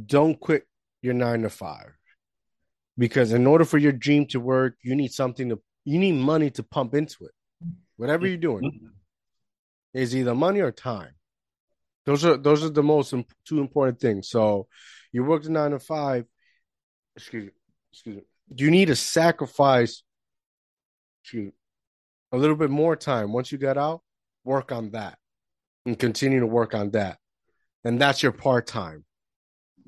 [0.05, 0.67] don't quit
[1.01, 1.91] your nine to five
[2.97, 6.51] because in order for your dream to work you need something to you need money
[6.51, 7.31] to pump into it
[7.97, 8.91] whatever you're doing
[9.93, 11.11] is either money or time
[12.05, 14.67] those are those are the most imp- two important things so
[15.11, 16.25] you work the nine to five
[17.15, 17.51] excuse me
[17.91, 18.23] excuse me
[18.55, 20.03] you need to sacrifice
[21.23, 21.51] excuse me,
[22.31, 24.01] a little bit more time once you get out
[24.43, 25.17] work on that
[25.85, 27.17] and continue to work on that
[27.83, 29.05] and that's your part-time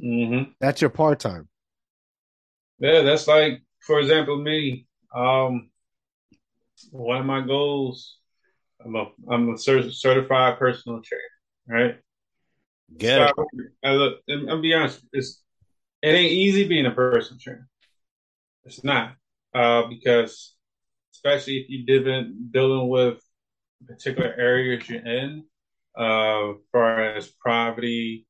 [0.04, 0.52] Mm-hmm.
[0.60, 1.48] that's your part-time
[2.80, 4.88] Yeah, that's like, for example, me.
[5.16, 5.70] Um,
[6.92, 8.18] one of my goals.
[8.86, 11.24] I'm a I'm a certified personal trainer,
[11.68, 11.96] right?
[12.98, 13.48] get it Start-
[13.84, 15.42] I look, and I'll be honest, it's
[16.02, 17.68] it ain't easy being a personal trainer.
[18.66, 19.16] It's not,
[19.54, 20.56] uh, because
[21.14, 23.22] especially if you're dealing dealing with
[23.86, 25.44] particular areas you're in,
[25.98, 28.26] uh, as far as poverty,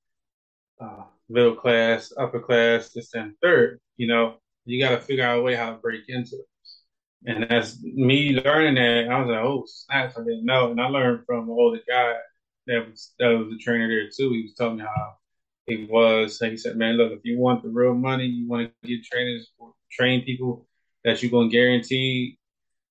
[0.80, 4.36] uh, middle class, upper class, this and third, you know,
[4.66, 6.48] you got to figure out a way how to break into it.
[7.26, 9.12] And that's me learning that.
[9.12, 10.72] I was like, oh, snaps, I didn't know.
[10.72, 12.16] And I learned from an older guy
[12.68, 14.34] that was that was a trainer there too.
[14.34, 15.14] He was telling me how
[15.66, 16.40] he was.
[16.40, 19.52] He said, man, look, if you want the real money, you want to get trainers,
[19.92, 20.68] train people
[21.04, 22.38] that you're going to guarantee.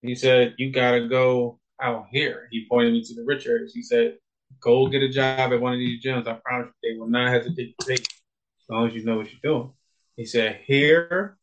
[0.00, 2.48] He said, you got to go out here.
[2.50, 3.74] He pointed me to the rich areas.
[3.74, 4.16] He said,
[4.60, 6.26] go get a job at one of these gyms.
[6.26, 9.16] I promise you, they will not hesitate to take you as long as you know
[9.16, 9.72] what you're doing.
[10.16, 11.36] He said, here,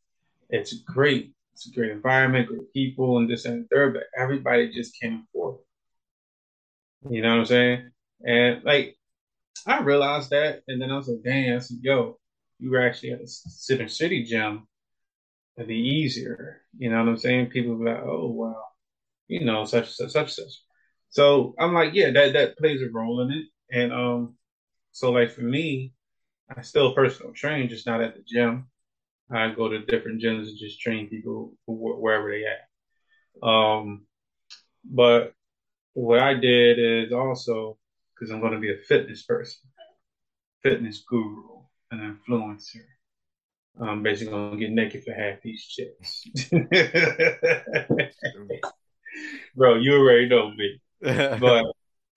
[0.49, 1.33] it's great.
[1.59, 5.57] It's a great environment, great people, and this and third, but everybody just afford
[7.03, 7.13] it.
[7.13, 7.91] You know what I'm saying?
[8.25, 8.97] And like,
[9.67, 12.17] I realized that, and then I was like, "Damn, I said, yo,
[12.59, 14.67] you were actually at a Center City gym,
[15.57, 16.61] it'd be easier.
[16.77, 17.47] You know what I'm saying?
[17.47, 18.63] People be like, oh, wow,
[19.27, 20.63] you know, such such, such such.
[21.09, 23.45] So I'm like, yeah, that that plays a role in it.
[23.71, 24.35] And um,
[24.93, 25.93] so like for me,
[26.55, 28.67] I still personal train, just not at the gym.
[29.31, 33.47] I go to different gyms and just train people wherever they at.
[33.47, 34.05] Um,
[34.83, 35.33] but
[35.93, 37.77] what I did is also
[38.13, 39.61] because I'm going to be a fitness person,
[40.63, 41.61] fitness guru,
[41.91, 42.85] an influencer.
[43.81, 46.25] I'm basically gonna get naked for half these chicks.
[49.55, 50.81] Bro, you already know me.
[51.01, 51.65] But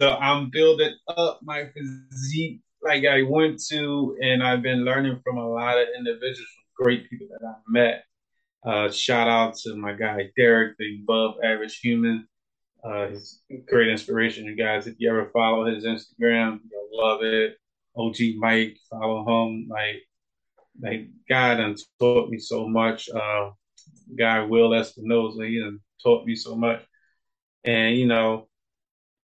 [0.01, 5.39] so I'm building up my physique like I went to, and I've been learning from
[5.39, 6.49] a lot of individuals,
[6.83, 8.05] great people that I've met.
[8.65, 12.27] Uh, shout out to my guy Derek, the above average human.
[12.85, 14.87] Uh, he's great inspiration, you guys.
[14.87, 17.57] If you ever follow his Instagram, you'll love it.
[17.97, 19.69] OG Mike, follow him.
[19.69, 20.03] Like,
[20.81, 23.09] like God done taught me so much.
[23.09, 23.51] Uh,
[24.17, 26.83] guy Will Espinoza, he done taught me so much.
[27.65, 28.49] And you know,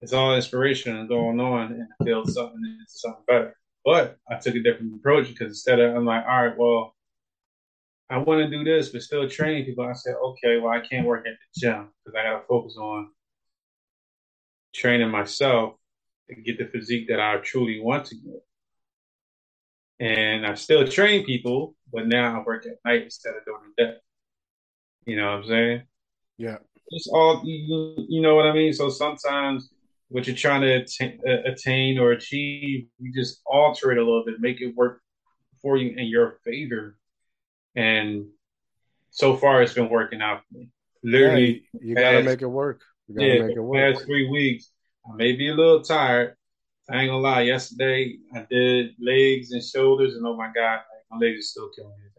[0.02, 3.56] it's all inspiration going on and build something into something better.
[3.84, 6.95] But I took a different approach because instead of I'm like, all right, well,
[8.10, 9.86] I want to do this, but still train people.
[9.86, 12.78] I said, okay, well, I can't work at the gym because I got to focus
[12.78, 13.10] on
[14.76, 15.76] training myself
[16.30, 18.44] to get the physique that I truly want to get.
[20.00, 23.84] And I still train people, but now I work at night instead of during the
[23.84, 23.94] day.
[25.06, 25.84] You know what I'm saying?
[26.38, 26.58] Yeah.
[26.88, 28.74] It's all you, you know what I mean.
[28.74, 29.70] So sometimes
[30.10, 34.24] what you're trying to attain, uh, attain or achieve, you just alter it a little
[34.26, 35.02] bit, make it work
[35.62, 36.98] for you in your favor.
[37.76, 38.28] And
[39.10, 40.70] so far, it's been working out for me.
[41.04, 42.82] Literally, yeah, you, gotta make it work.
[43.08, 43.96] You gotta yeah, make it work.
[43.96, 44.72] Past three weeks,
[45.06, 46.36] I may be a little tired.
[46.90, 47.42] I ain't gonna lie.
[47.42, 51.94] Yesterday, I did legs and shoulders, and oh my god, my legs are still killing
[51.98, 52.16] me today.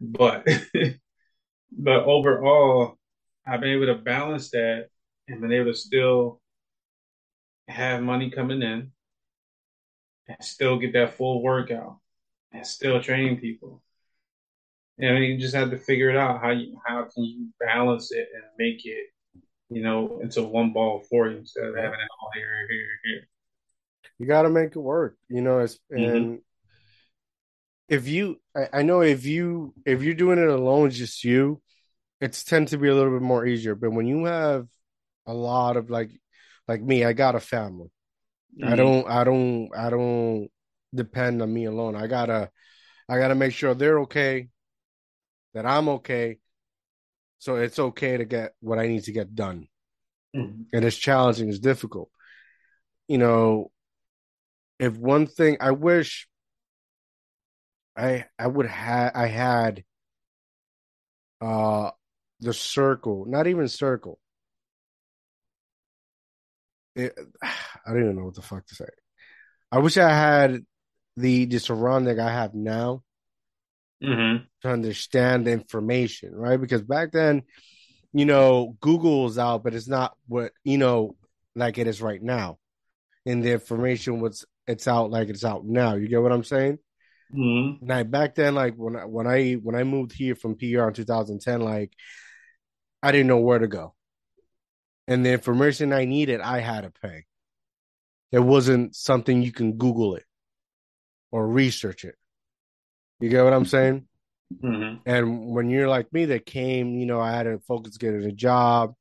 [0.00, 0.98] But,
[1.72, 2.96] but overall,
[3.46, 4.88] I've been able to balance that
[5.28, 6.40] and been able to still
[7.68, 8.90] have money coming in
[10.28, 11.98] and still get that full workout
[12.52, 13.82] and still train people.
[15.00, 18.12] I mean, you just have to figure it out how you how can you balance
[18.12, 19.06] it and make it,
[19.68, 23.28] you know, into one ball for you instead of having it all here, here, here.
[24.18, 25.58] You got to make it work, you know.
[25.60, 26.34] It's, and mm-hmm.
[27.88, 31.60] if you, I, I know if you if you're doing it alone, just you,
[32.20, 33.74] it's tend to be a little bit more easier.
[33.74, 34.68] But when you have
[35.26, 36.10] a lot of like
[36.68, 37.90] like me, I got a family.
[38.60, 38.72] Mm-hmm.
[38.72, 40.48] I don't I don't I don't
[40.94, 41.96] depend on me alone.
[41.96, 42.50] I gotta
[43.08, 44.48] I gotta make sure they're okay,
[45.54, 46.38] that I'm okay.
[47.38, 49.68] So it's okay to get what I need to get done.
[50.36, 50.62] Mm-hmm.
[50.72, 52.10] And it's challenging, it's difficult.
[53.08, 53.70] You know,
[54.78, 56.28] if one thing I wish
[57.96, 59.84] I I would have I had
[61.40, 61.90] uh
[62.40, 64.18] the circle, not even circle,
[66.96, 68.88] it, I don't even know what the fuck to say.
[69.70, 70.64] I wish I had
[71.16, 73.03] the the surrounding I have now
[74.02, 74.44] mm-hmm.
[74.62, 76.60] to understand the information, right?
[76.60, 77.42] Because back then,
[78.12, 81.16] you know, Google was out, but it's not what you know
[81.56, 82.58] like it is right now.
[83.26, 85.94] And the information was it's out like it's out now.
[85.94, 86.78] You get what I'm saying?
[87.34, 87.86] Mm-hmm.
[87.86, 90.94] Now back then, like when I when I when I moved here from PR in
[90.94, 91.92] 2010, like
[93.02, 93.94] I didn't know where to go
[95.06, 97.24] and the information I needed, I had to pay.
[98.32, 100.24] It wasn't something you can Google it
[101.30, 102.16] or research it.
[103.24, 104.04] You get what I'm saying?
[104.62, 104.96] Mm-hmm.
[105.06, 108.32] And when you're like me, that came, you know, I had to focus getting a
[108.32, 108.92] job.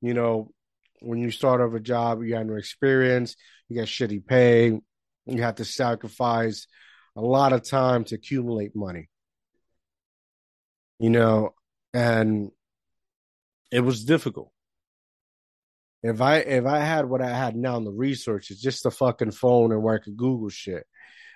[0.00, 0.52] You know,
[1.00, 3.34] when you start off a job, you have no experience,
[3.68, 4.78] you get shitty pay,
[5.26, 6.68] you have to sacrifice
[7.16, 9.08] a lot of time to accumulate money.
[11.00, 11.54] You know,
[11.92, 12.52] and
[13.72, 14.52] it was difficult.
[16.04, 19.32] If I if I had what I had now in the researches, just a fucking
[19.32, 20.86] phone and where I could Google shit,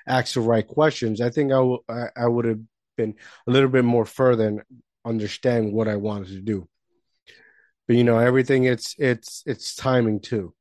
[0.08, 2.60] ask the right questions, I think I, w- I, I would have
[2.96, 3.14] been
[3.46, 4.62] a little bit more further and
[5.04, 6.68] understand what I wanted to do.
[7.86, 10.54] But you know, everything it's it's it's timing too.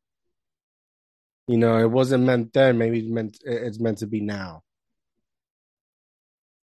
[1.47, 2.77] You know, it wasn't meant then.
[2.77, 4.63] Maybe it's meant it's meant to be now.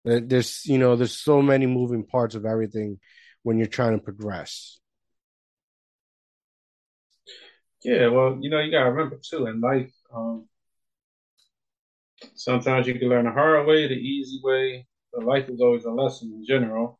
[0.05, 2.99] There's you know there's so many moving parts of everything
[3.43, 4.79] when you're trying to progress.
[7.83, 10.47] Yeah, well, you know, you gotta remember too in life, um,
[12.43, 15.91] sometimes you can learn the hard way, the easy way, but life is always a
[15.91, 16.99] lesson in general.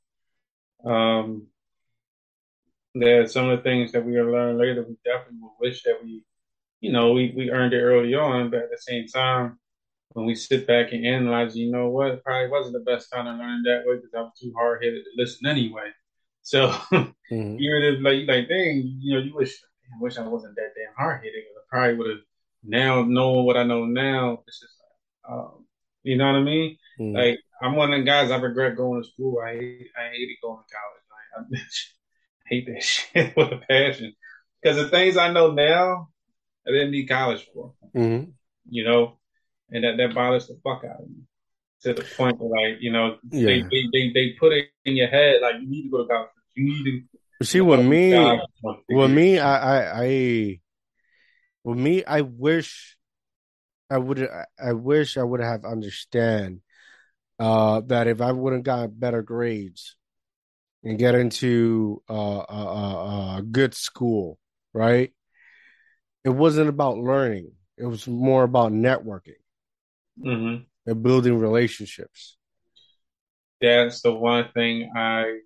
[0.85, 1.47] Um,
[2.95, 4.85] there's some of the things that we will learn later.
[4.87, 6.23] We definitely will wish that we,
[6.79, 9.59] you know, we, we earned it early on, but at the same time,
[10.09, 13.25] when we sit back and analyze, you know what, it probably wasn't the best time
[13.25, 15.89] to learn that way because I was too hard headed to listen anyway.
[16.43, 17.55] So mm-hmm.
[17.57, 19.59] you're like, like, dang, you know, you wish
[19.91, 21.43] I wish I wasn't that damn hard headed.
[21.57, 22.19] I probably would have
[22.63, 24.43] now known what I know now.
[24.47, 24.72] It's just
[25.29, 25.65] um,
[26.03, 26.77] you know what I mean?
[26.99, 27.15] Mm.
[27.15, 29.39] Like I'm one of the guys I regret going to school.
[29.39, 31.49] I hate, I hated going to college.
[31.51, 31.65] Like, I
[32.49, 34.13] hate that shit with a passion.
[34.61, 36.09] Because the things I know now,
[36.67, 37.73] I didn't need college for.
[37.95, 38.31] Mm-hmm.
[38.69, 39.19] You know,
[39.69, 41.23] and that that bothers the fuck out of me.
[41.81, 43.45] to the point where, like, you know, Yeah.
[43.45, 46.07] they, they, they, they put it in your head, like, you need to go to
[46.07, 46.29] college.
[46.55, 46.83] You need
[47.41, 47.45] to.
[47.45, 48.13] See, with me,
[48.89, 50.59] with me, I, I, I,
[51.65, 52.97] with me, I wish
[53.93, 54.27] I would,
[54.59, 56.61] I wish I would have understand
[57.39, 59.95] uh, that if I would have gotten better grades
[60.83, 62.13] and get into uh,
[62.49, 64.39] a, a, a good school,
[64.73, 65.13] right?
[66.23, 69.41] It wasn't about learning; it was more about networking
[70.21, 72.37] hmm and building relationships.
[73.61, 75.39] That's the one thing I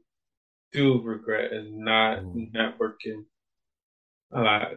[0.71, 2.51] do regret is not Mhm.
[2.53, 3.25] networking.
[4.31, 4.75] Uh,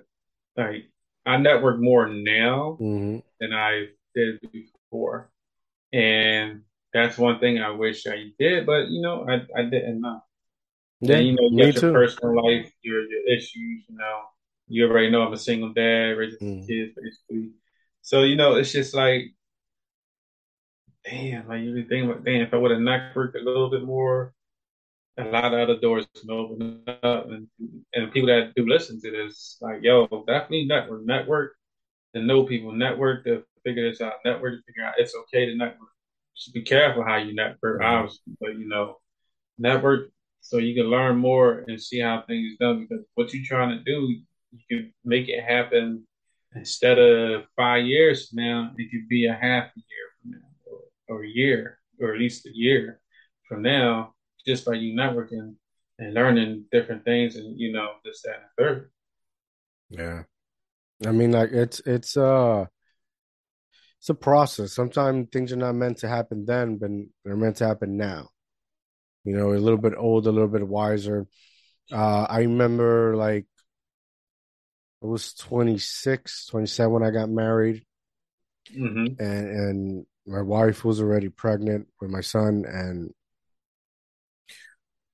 [0.57, 0.91] like,
[1.27, 5.31] I network more now hmm than I did before.
[5.93, 6.63] And
[6.93, 10.23] that's one thing I wish I did, but you know, I, I didn't know.
[11.01, 11.93] Yeah, and you know, you got your too.
[11.93, 14.23] personal life, your your issues, you know.
[14.69, 16.67] You already know I'm a single dad, raising Mm.
[16.67, 17.51] kids basically.
[18.03, 19.35] So, you know, it's just like
[21.05, 23.85] damn, like you be thinking about damn, if I would have networked a little bit
[23.85, 24.35] more,
[25.19, 27.49] a lot of other doors can open up and
[27.95, 31.57] and people that do listen to this, like, yo, definitely network, network
[32.15, 35.55] to know people, network to figure this out, network to figure out it's okay to
[35.55, 35.89] network.
[36.35, 37.85] Just be careful how you network, Mhm.
[37.85, 39.01] obviously, but you know,
[39.59, 43.77] network so you can learn more and see how things done because what you're trying
[43.77, 44.17] to do,
[44.53, 46.07] you can make it happen
[46.57, 50.49] instead of five years from now, it could be a half a year from now
[50.67, 53.01] or, or a year or at least a year
[53.47, 54.15] from now,
[54.47, 55.55] just by you networking
[55.99, 58.91] and learning different things and you know, this, that, and third.
[59.91, 60.23] Yeah.
[61.07, 62.67] I mean, like it's it's uh
[63.99, 64.73] it's a process.
[64.73, 66.91] Sometimes things are not meant to happen then, but
[67.25, 68.29] they're meant to happen now.
[69.25, 71.27] You know, a little bit older, a little bit wiser.
[71.93, 73.47] Uh I remember like
[75.03, 77.85] I was 26, 27 when I got married
[78.71, 83.13] hmm and and my wife was already pregnant with my son and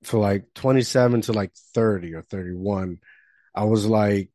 [0.03, 2.99] for like 27 to like 30 or 31
[3.55, 4.29] I was like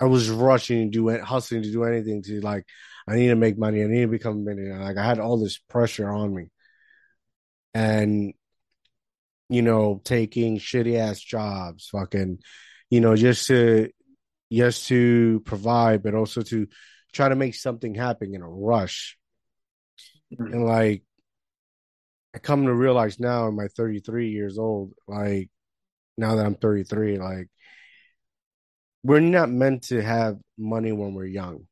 [0.00, 2.64] I was rushing to do it, hustling to do anything to like,
[3.06, 3.82] I need to make money.
[3.82, 4.80] I need to become a millionaire.
[4.80, 6.46] Like I had all this pressure on me,
[7.74, 8.32] and
[9.48, 12.38] you know, taking shitty ass jobs, fucking,
[12.90, 13.90] you know, just to
[14.50, 16.66] just to provide, but also to
[17.12, 19.18] try to make something happen in a rush.
[20.32, 20.52] Mm-hmm.
[20.52, 21.02] And like,
[22.34, 25.50] I come to realize now, in my 33 years old, like
[26.16, 27.48] now that I'm 33, like
[29.04, 31.66] we're not meant to have money when we're young.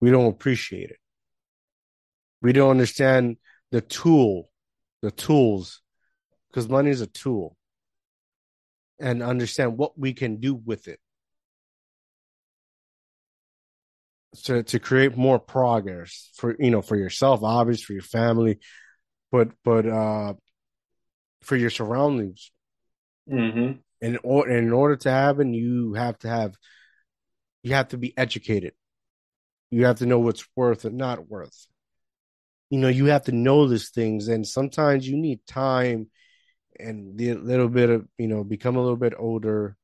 [0.00, 0.98] We don't appreciate it.
[2.42, 3.36] We don't understand
[3.70, 4.50] the tool,
[5.00, 5.80] the tools,
[6.48, 7.56] because money is a tool,
[8.98, 10.98] and understand what we can do with it
[14.44, 18.58] to to create more progress for you know for yourself, obviously for your family,
[19.30, 20.34] but but uh
[21.42, 22.50] for your surroundings.
[23.28, 23.72] hmm
[24.02, 26.56] in or in order to have, happen, you have to have
[27.62, 28.74] you have to be educated.
[29.70, 31.66] You have to know what's worth and not worth.
[32.68, 36.10] You know, you have to know these things, and sometimes you need time
[36.78, 39.76] and the little bit of you know become a little bit older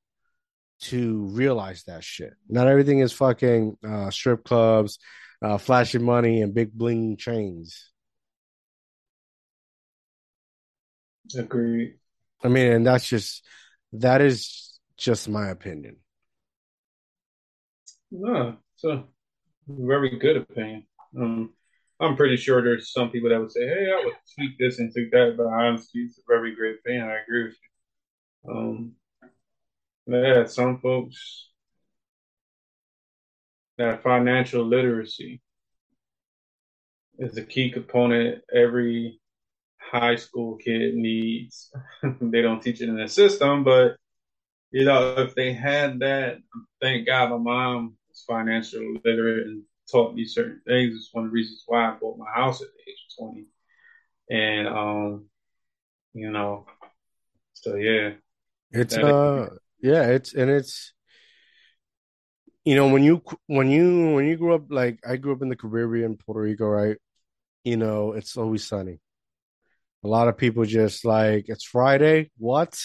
[0.81, 2.35] to realize that shit.
[2.49, 4.99] Not everything is fucking uh, strip clubs,
[5.43, 7.91] uh, flashing money, and big bling chains.
[11.37, 11.95] Agreed.
[12.43, 13.45] I mean, and that's just
[13.93, 15.97] that is just my opinion.
[18.11, 19.05] No, it's a
[19.67, 20.87] very good opinion.
[21.19, 21.53] Um,
[22.01, 24.93] I'm pretty sure there's some people that would say, "Hey, I would tweak this and
[24.93, 27.05] tweak that," but honestly, it's a very great opinion.
[27.05, 27.57] I agree with
[28.45, 28.53] you.
[28.53, 28.95] Um,
[30.07, 31.51] yeah, some folks
[33.77, 35.41] that financial literacy
[37.19, 39.21] is a key component every
[39.91, 41.71] high school kid needs.
[42.21, 43.97] they don't teach it in the system, but
[44.71, 46.39] you know, if they had that,
[46.81, 50.95] thank God my mom was financially literate and taught me certain things.
[50.95, 53.47] It's one of the reasons why I bought my house at the age of 20.
[54.31, 55.25] And, um,
[56.13, 56.67] you know,
[57.55, 58.13] so yeah.
[58.71, 59.49] It's That- uh
[59.81, 60.93] yeah, it's and it's
[62.65, 65.49] you know when you when you when you grew up like I grew up in
[65.49, 66.97] the Caribbean, Puerto Rico, right?
[67.65, 69.01] You know, it's always sunny.
[70.05, 72.79] A lot of people just like it's Friday, what?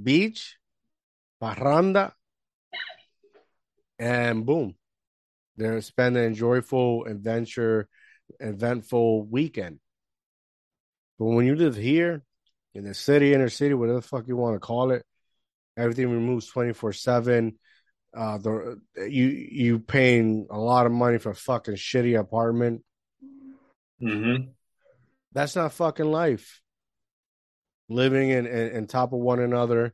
[0.00, 0.56] Beach,
[1.42, 2.12] parranda,
[3.98, 4.74] and boom.
[5.56, 7.88] They're spending a joyful adventure,
[8.40, 9.78] eventful weekend.
[11.18, 12.22] But when you live here
[12.74, 15.04] in the city, inner city, whatever the fuck you want to call it,
[15.76, 17.58] everything removes 24 7
[18.16, 22.84] uh the you you paying a lot of money for a fucking shitty apartment
[24.02, 24.50] Mm-hmm.
[25.34, 26.60] That's not fucking life.
[27.88, 29.92] Living in, in, in top of one another.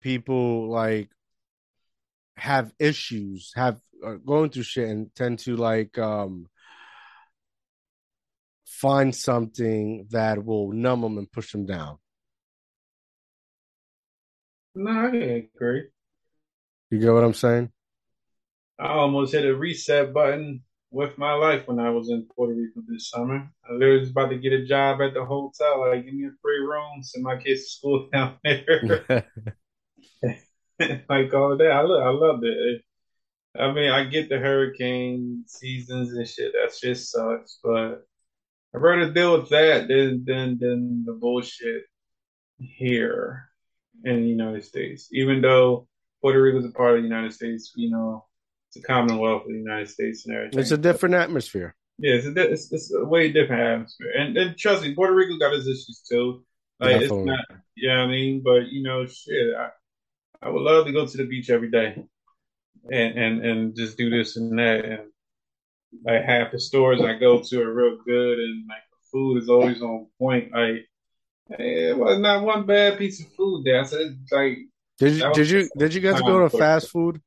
[0.00, 1.10] People like
[2.36, 6.46] have issues, have uh, going through shit, and tend to like um
[8.64, 11.98] find something that will numb them and push them down.
[14.74, 15.84] No, I agree.
[16.90, 17.70] You get what I'm saying?
[18.78, 20.62] I almost hit a reset button
[20.94, 23.50] with my life when I was in Puerto Rico this summer.
[23.68, 25.80] I literally was about to get a job at the hotel.
[25.80, 29.04] Like, give me a free room, send my kids to school down there.
[31.08, 31.70] like all that.
[31.70, 32.82] I, lo- I loved it.
[33.58, 36.52] I mean, I get the hurricane seasons and shit.
[36.52, 38.06] That shit sucks, but
[38.74, 41.84] I'd rather deal with that than than than the bullshit
[42.58, 43.48] here
[44.04, 45.08] in the United States.
[45.12, 45.86] Even though
[46.20, 48.26] Puerto Rico is a part of the United States, you know,
[48.76, 50.58] a Commonwealth of the United States and everything.
[50.60, 51.74] it's a different atmosphere.
[51.98, 54.12] Yeah, it's a, it's, it's a way different atmosphere.
[54.18, 56.44] And, and trust me, Puerto Rico got its issues too.
[56.80, 57.18] Like Definitely.
[57.18, 59.68] it's not, yeah, I mean, but you know, shit, I,
[60.42, 62.04] I would love to go to the beach every day,
[62.90, 65.02] and and and just do this and that, and
[66.04, 69.48] like half the stores I go to are real good, and like the food is
[69.48, 70.52] always on point.
[70.52, 70.86] Like
[71.58, 73.80] eh, it was not one bad piece of food there.
[73.80, 74.58] I said, it's like,
[74.98, 77.22] Did you did you did you guys go to fast food?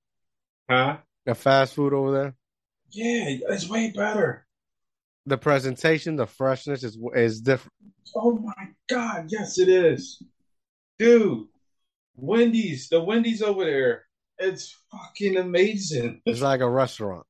[0.69, 0.97] huh?
[1.27, 2.35] A fast food over there?
[2.91, 4.47] Yeah, it's way better.
[5.25, 7.73] The presentation, the freshness is is different.
[8.15, 10.23] Oh my God, yes, it is.
[10.97, 11.47] Dude,
[12.15, 14.05] Wendy's, the Wendy's over there,
[14.37, 16.21] it's fucking amazing.
[16.25, 17.25] It's like a restaurant.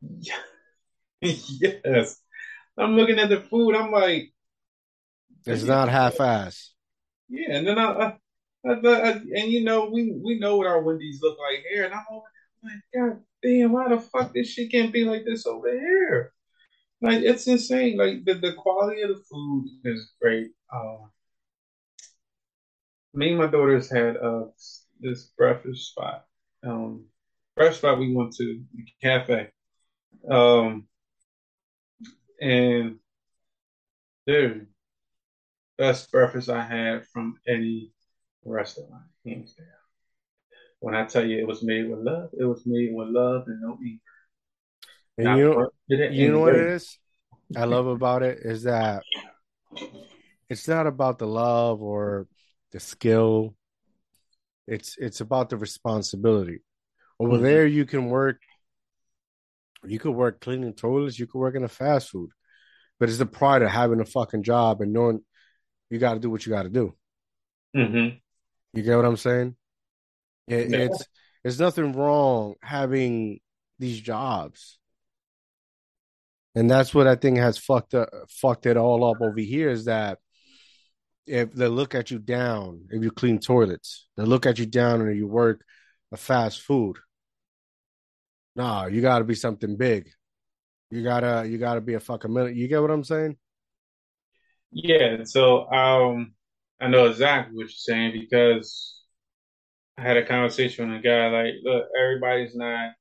[1.20, 2.18] yes.
[2.78, 4.32] I'm looking at the food, I'm like,
[5.44, 6.72] It's not half ass.
[7.28, 8.16] yeah, and then I, I,
[8.66, 11.92] I, I and you know, we we know what our Wendy's look like here, and
[11.92, 12.41] I'm over there
[12.94, 16.32] God damn, why the fuck this shit can't be like this over here?
[17.00, 17.96] Like it's insane.
[17.96, 20.52] Like the, the quality of the food is great.
[20.72, 21.06] Uh,
[23.14, 24.44] me and my daughters had uh
[25.00, 26.24] this breakfast spot.
[26.64, 27.06] Um,
[27.56, 29.50] breakfast spot we went to the cafe.
[30.30, 30.86] Um,
[32.40, 32.98] and
[34.26, 34.68] dude,
[35.76, 37.92] best breakfast I had from any
[38.44, 39.81] restaurant, hands down.
[40.82, 43.62] When I tell you it was made with love, it was made with love and
[43.62, 44.00] no evil.
[45.16, 46.98] And Not you know, work, did it you know what it is?
[47.56, 49.04] I love about it is that
[50.50, 52.26] it's not about the love or
[52.72, 53.54] the skill.
[54.66, 56.64] It's it's about the responsibility.
[57.20, 57.42] Over Mhm.
[57.42, 58.40] there, you can work.
[59.86, 61.16] You could work cleaning toilets.
[61.16, 62.30] You could work in a fast food,
[62.98, 65.24] but it's the pride of having a fucking job and knowing
[65.90, 66.96] you got to do what you got to do.
[67.76, 68.20] Mhm.
[68.72, 69.54] You get what I'm saying?
[70.48, 70.78] It, Yeah.
[70.78, 71.04] It's
[71.42, 73.40] there's nothing wrong having
[73.78, 74.78] these jobs,
[76.54, 79.70] and that's what I think has fucked up, fucked it all up over here.
[79.70, 80.18] Is that
[81.26, 85.00] if they look at you down, if you clean toilets, they look at you down
[85.00, 85.64] and you work
[86.12, 86.96] a fast food.
[88.54, 90.10] Nah, you got to be something big.
[90.90, 92.54] You gotta, you gotta be a fucking minute.
[92.54, 93.36] You get what I'm saying?
[94.72, 96.34] Yeah, so um,
[96.80, 99.00] I know exactly what you're saying because
[99.98, 102.92] I had a conversation with a guy like, look, everybody's not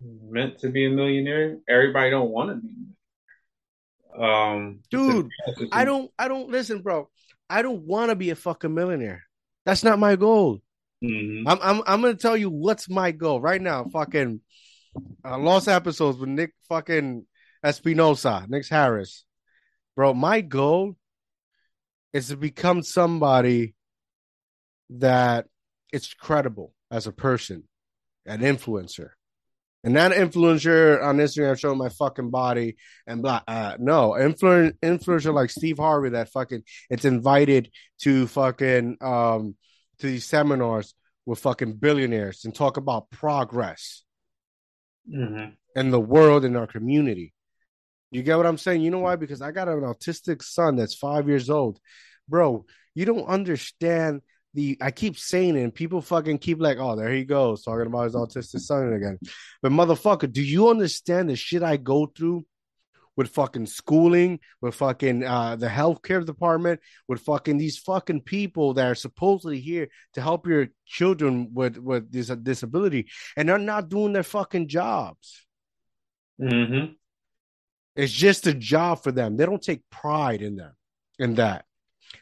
[0.00, 1.58] meant to be a millionaire.
[1.68, 2.68] Everybody don't want to be.
[2.68, 4.54] a millionaire.
[4.54, 5.30] Um, Dude,
[5.72, 7.08] I don't, I don't listen, bro.
[7.50, 9.24] I don't want to be a fucking millionaire.
[9.64, 10.60] That's not my goal.
[11.02, 11.44] Mhm.
[11.46, 13.84] I'm I'm I'm gonna tell you what's my goal right now.
[13.84, 14.40] Fucking
[15.24, 17.24] uh, lost episodes with Nick fucking
[17.62, 19.24] Espinosa, Nick Harris,
[19.94, 20.12] bro.
[20.14, 20.96] My goal
[22.12, 23.74] is to become somebody
[24.90, 25.46] that
[25.92, 27.64] it's credible as a person,
[28.26, 29.10] an influencer,
[29.84, 32.76] and that influencer on Instagram showing my fucking body
[33.06, 33.40] and blah.
[33.46, 37.70] Uh, no, influ- influencer like Steve Harvey that fucking it's invited
[38.00, 39.54] to fucking um
[39.98, 40.94] to these seminars
[41.26, 44.02] with fucking billionaires and talk about progress
[45.08, 45.56] Mhm.
[45.76, 47.34] in the world in our community.
[48.10, 48.80] You get what I'm saying?
[48.82, 49.16] You know why?
[49.16, 51.78] Because I got an autistic son that's five years old.
[52.28, 52.64] Bro,
[52.94, 54.22] you don't understand
[54.58, 57.86] the I keep saying it, and people fucking keep like, oh, there he goes, talking
[57.86, 59.18] about his autistic son again.
[59.62, 62.44] But motherfucker, do you understand the shit I go through
[63.16, 68.86] with fucking schooling, with fucking uh the healthcare department, with fucking these fucking people that
[68.90, 74.12] are supposedly here to help your children with with this disability, and they're not doing
[74.12, 75.46] their fucking jobs.
[76.40, 76.96] Mhm.
[77.94, 79.36] It's just a job for them.
[79.36, 80.74] They don't take pride in them
[81.18, 81.67] in that.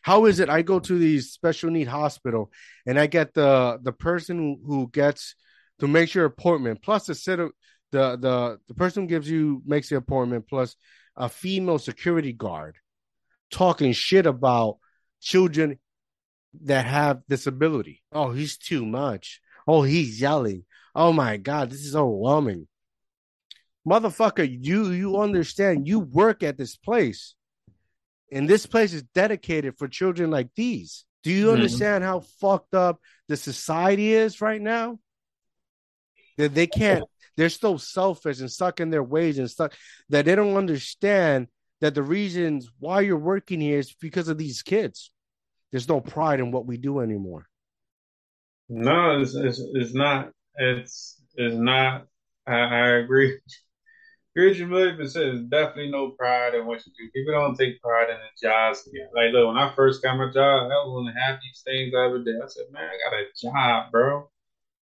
[0.03, 0.49] How is it?
[0.49, 2.51] I go to the special need hospital
[2.87, 5.35] and I get the the person who, gets
[5.81, 9.89] to make your appointment plus to sit the the the person who gives you makes
[9.89, 10.77] the appointment plus
[11.17, 12.77] a female security guard
[13.51, 14.79] talking shit about
[15.21, 15.79] children
[16.63, 18.03] that have disability.
[18.13, 19.41] Oh, he's too much.
[19.67, 20.65] Oh, he's yelling.
[20.95, 22.69] Oh my god, this is overwhelming.
[23.87, 27.35] Motherfucker, you you understand you work at this place.
[28.33, 31.05] And this place is dedicated for children like these.
[31.23, 31.53] Do you Mhm.
[31.55, 34.99] understand how fucked up the society is right now?
[36.37, 37.05] That they can't,
[37.37, 39.75] they're so selfish and stuck in their ways and stuck
[40.09, 41.49] that they don't understand
[41.81, 45.11] that the reasons why you're working here is because of these kids.
[45.71, 47.47] There's no pride in what we do anymore.
[48.69, 50.33] No, it's, it's, it's not.
[50.57, 52.07] It's it's not.
[52.47, 53.39] I, I agree.
[54.37, 54.97] You a.
[54.97, 57.11] There's definitely no pride in what you do.
[57.15, 58.87] People don't take pride in the jobs.
[59.15, 61.95] Like, look, when I first got my job, that was one of the happiest things
[61.97, 62.37] I ever did.
[62.37, 64.29] I said, man, I got a job, bro.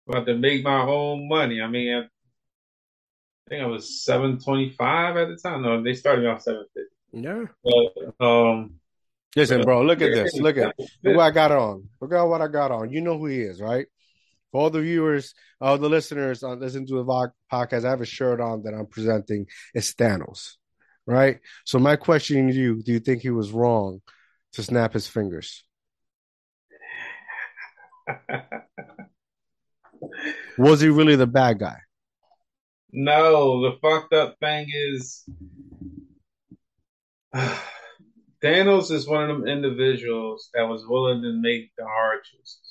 [0.08, 1.62] I'm about to make my own money.
[1.62, 2.08] I mean, I
[3.50, 5.64] think I was seven twenty five at the time.
[5.64, 6.90] No, they started me off seven fifty.
[7.12, 7.44] Yeah.
[7.62, 8.80] But um,
[9.36, 10.36] Listen, bro, look at this.
[10.40, 10.86] Look at Yeah.
[11.04, 11.90] Look what I got on.
[12.00, 12.90] Look at what I got on.
[12.90, 13.88] You know who he is, right?
[14.52, 18.02] For all the viewers, uh, the listeners on listen to the vo- podcast, I have
[18.02, 19.48] a shirt on that I'm presenting.
[19.74, 20.56] It's Thanos,
[21.06, 21.40] right?
[21.66, 24.02] So my question to you: Do you think he was wrong
[24.54, 25.64] to snap his fingers?
[30.58, 31.78] Was he really the bad guy?
[32.92, 35.24] No, the fucked up thing is
[38.44, 42.71] Thanos is one of them individuals that was willing to make the hard choices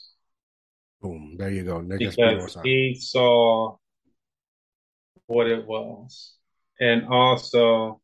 [1.00, 1.36] Boom.
[1.38, 1.80] There you go.
[1.80, 3.76] Because he saw
[5.26, 6.34] what it was.
[6.80, 8.00] And also,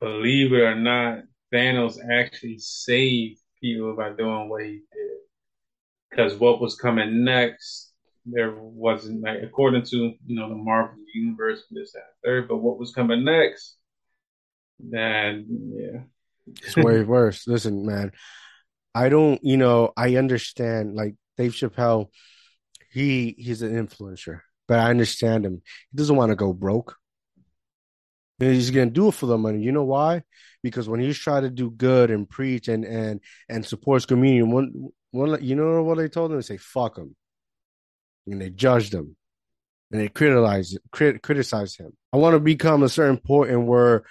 [0.00, 5.18] believe it or not, Thanos actually saved people by doing what he did.
[6.10, 7.92] Because what was coming next,
[8.24, 12.48] there wasn't like according to you know the Marvel universe, this that third.
[12.48, 13.76] But what was coming next,
[14.80, 16.00] then yeah,
[16.62, 17.46] It's way worse.
[17.46, 18.12] Listen, man,
[18.96, 22.08] I don't, you know, I understand like Dave Chappelle,
[22.90, 25.62] he he's an influencer, but I understand him.
[25.92, 26.96] He doesn't want to go broke.
[28.40, 29.60] And he's gonna do it for the money.
[29.62, 30.22] You know why?
[30.62, 34.42] Because when he's trying to do good and preach and and and support his community,
[34.42, 36.38] one one you know what they told him?
[36.38, 37.16] They say fuck him,
[38.26, 39.16] and they judged him,
[39.92, 41.92] and they criticize crit, criticize him.
[42.12, 44.04] I want to become a certain point in where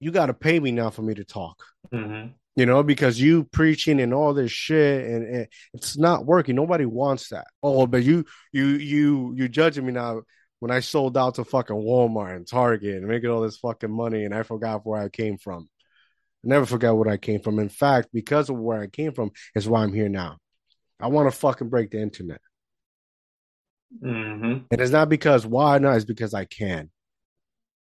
[0.00, 3.44] you got to pay me now for me to talk hmm you know, because you
[3.44, 6.54] preaching and all this shit and, and it's not working.
[6.54, 7.46] Nobody wants that.
[7.62, 10.22] Oh, but you you you you judging me now
[10.60, 14.24] when I sold out to fucking Walmart and Target and making all this fucking money
[14.24, 15.68] and I forgot where I came from.
[16.44, 17.58] I never forgot where I came from.
[17.58, 20.38] In fact, because of where I came from is why I'm here now.
[21.00, 22.40] I want to fucking break the internet.
[24.00, 26.90] hmm And it's not because why not, it's because I can.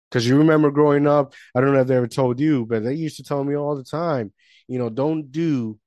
[0.09, 2.93] Because you remember growing up, I don't know if they ever told you, but they
[2.93, 4.31] used to tell me all the time,
[4.67, 5.77] you know, don't do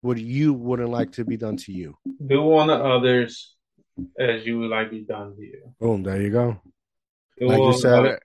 [0.00, 1.96] what you wouldn't like to be done to you.
[2.26, 3.54] do unto others
[4.18, 5.74] as you would like to be done to you.
[5.80, 6.60] Boom, there you go.
[7.38, 8.18] Do Like you said others.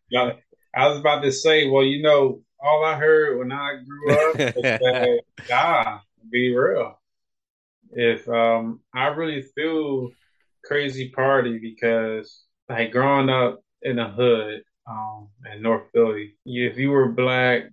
[0.75, 4.35] I was about to say, well, you know, all I heard when I grew up
[4.55, 5.21] was that,
[5.51, 6.99] ah, be real.
[7.91, 10.11] If um, I really threw
[10.63, 16.91] crazy party because, like, growing up in the hood um, in North Philly, if you
[16.91, 17.63] were black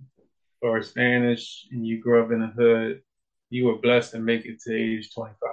[0.65, 3.03] or Spanish and you grew up in the hood,
[3.51, 5.51] you were blessed to make it to age 25.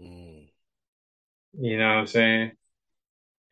[0.00, 0.48] Mm.
[1.60, 2.52] You know what I'm saying?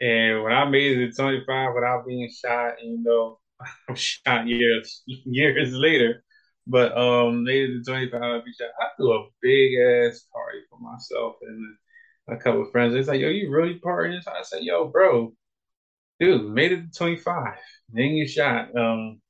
[0.01, 3.39] And when I made it to 25 without being shot, and you know,
[3.89, 6.25] I'm shot years years later,
[6.67, 8.71] but um, made it to 25 without being shot.
[8.81, 11.77] I threw a big ass party for myself and
[12.29, 12.95] a couple of friends.
[12.95, 14.21] It's like, yo, you really partying?
[14.27, 15.35] I said, yo, bro,
[16.19, 17.55] dude, made it to 25,
[17.93, 18.75] then you shot.
[18.75, 19.21] Um,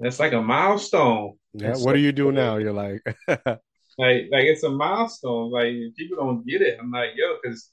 [0.00, 1.34] that's like a milestone.
[1.54, 2.56] Yeah, It's what do you do now?
[2.56, 3.02] You're like,
[3.98, 5.50] Like, like it's a milestone.
[5.50, 6.78] Like people don't get it.
[6.80, 7.70] I'm like, yo, because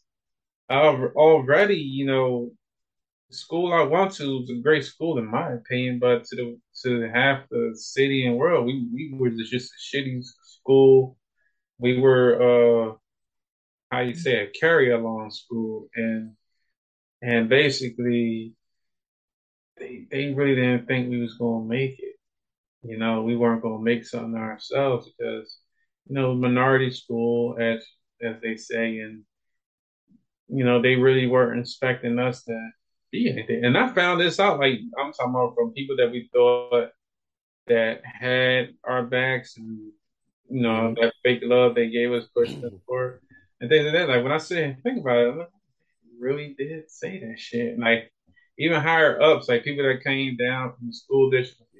[0.69, 2.51] already, you know,
[3.31, 7.09] school I went to was a great school in my opinion, but to the to
[7.13, 11.17] half the city and world, we we were just a shitty school.
[11.79, 12.95] We were uh
[13.91, 16.33] how you say a carry along school and
[17.21, 18.53] and basically
[19.77, 22.10] they they really didn't think we was gonna make it.
[22.83, 25.57] You know, we weren't gonna make something ourselves because,
[26.07, 27.85] you know, minority school as
[28.21, 29.23] as they say and
[30.53, 32.69] you know, they really weren't expecting us to
[33.11, 33.63] be anything.
[33.63, 36.89] And I found this out, like I'm talking about from people that we thought
[37.67, 39.91] that had our backs and
[40.49, 41.01] you know mm-hmm.
[41.01, 42.75] that fake love they gave us, pushed us mm-hmm.
[42.85, 43.21] forward,
[43.59, 44.09] and things like that.
[44.09, 45.49] Like when I say think about it,
[46.19, 47.79] really did say that shit.
[47.79, 48.11] Like
[48.57, 51.70] even higher ups, like people that came down from the school district,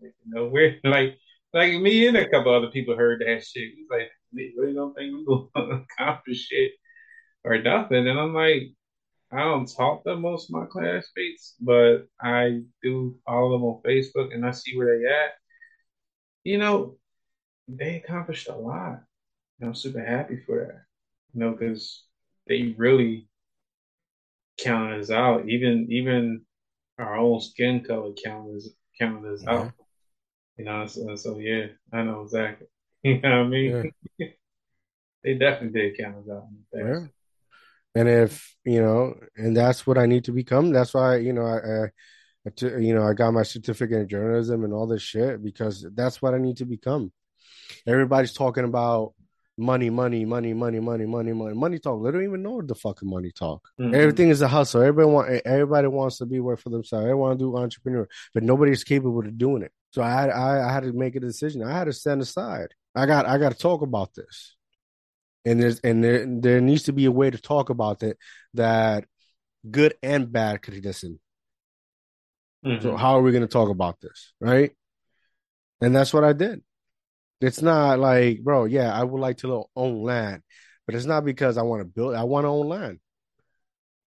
[0.00, 0.80] this kid don't make it nowhere.
[0.84, 1.18] Like
[1.54, 3.72] like me and a couple other people heard that shit.
[3.74, 6.72] He's like, they really don't think we're gonna accomplish shit
[7.44, 8.06] or nothing.
[8.06, 8.74] And I'm like,
[9.32, 14.34] I don't talk to most of my classmates, but I do follow them on Facebook
[14.34, 15.32] and I see where they at.
[16.44, 16.96] You know,
[17.66, 19.00] they accomplished a lot.
[19.60, 20.82] And I'm super happy for that.
[21.34, 22.04] You know, because
[22.46, 23.28] they really
[24.58, 25.48] counted us out.
[25.48, 26.42] Even even
[26.98, 28.68] our own skin color counted us
[28.98, 29.52] counted us yeah.
[29.52, 29.72] out.
[30.58, 32.66] You know, so, so, yeah, I know exactly.
[33.04, 33.92] You know what I mean?
[34.18, 34.26] Yeah.
[35.22, 36.48] they definitely did count us out.
[36.74, 37.06] Yeah.
[37.94, 40.72] And if you know, and that's what I need to become.
[40.72, 44.72] That's why you know I, I, you know, I got my certificate in journalism and
[44.72, 47.12] all this shit because that's what I need to become.
[47.86, 49.14] Everybody's talking about
[49.56, 52.04] money, money, money, money, money, money, money, money talk.
[52.04, 53.68] They don't even know the fucking money talk.
[53.80, 53.94] Mm-hmm.
[53.94, 54.82] Everything is a hustle.
[54.82, 57.04] Everybody want everybody wants to be work for themselves.
[57.04, 59.72] Everyone want to do entrepreneur, but nobody's capable of doing it.
[59.90, 61.62] So I had I, I had to make a decision.
[61.62, 62.68] I had to stand aside.
[62.94, 64.56] I got I got to talk about this,
[65.44, 68.18] and there's and there there needs to be a way to talk about it
[68.54, 69.04] that
[69.68, 71.20] good and bad could listen.
[72.64, 72.82] Mm-hmm.
[72.82, 74.72] So how are we going to talk about this, right?
[75.80, 76.62] And that's what I did.
[77.40, 80.42] It's not like, bro, yeah, I would like to own land,
[80.86, 82.14] but it's not because I want to build.
[82.14, 82.98] I want to own land.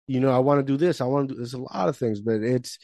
[0.07, 0.99] You know, I want to do this.
[0.99, 1.37] I want to do.
[1.37, 2.77] There's a lot of things, but it's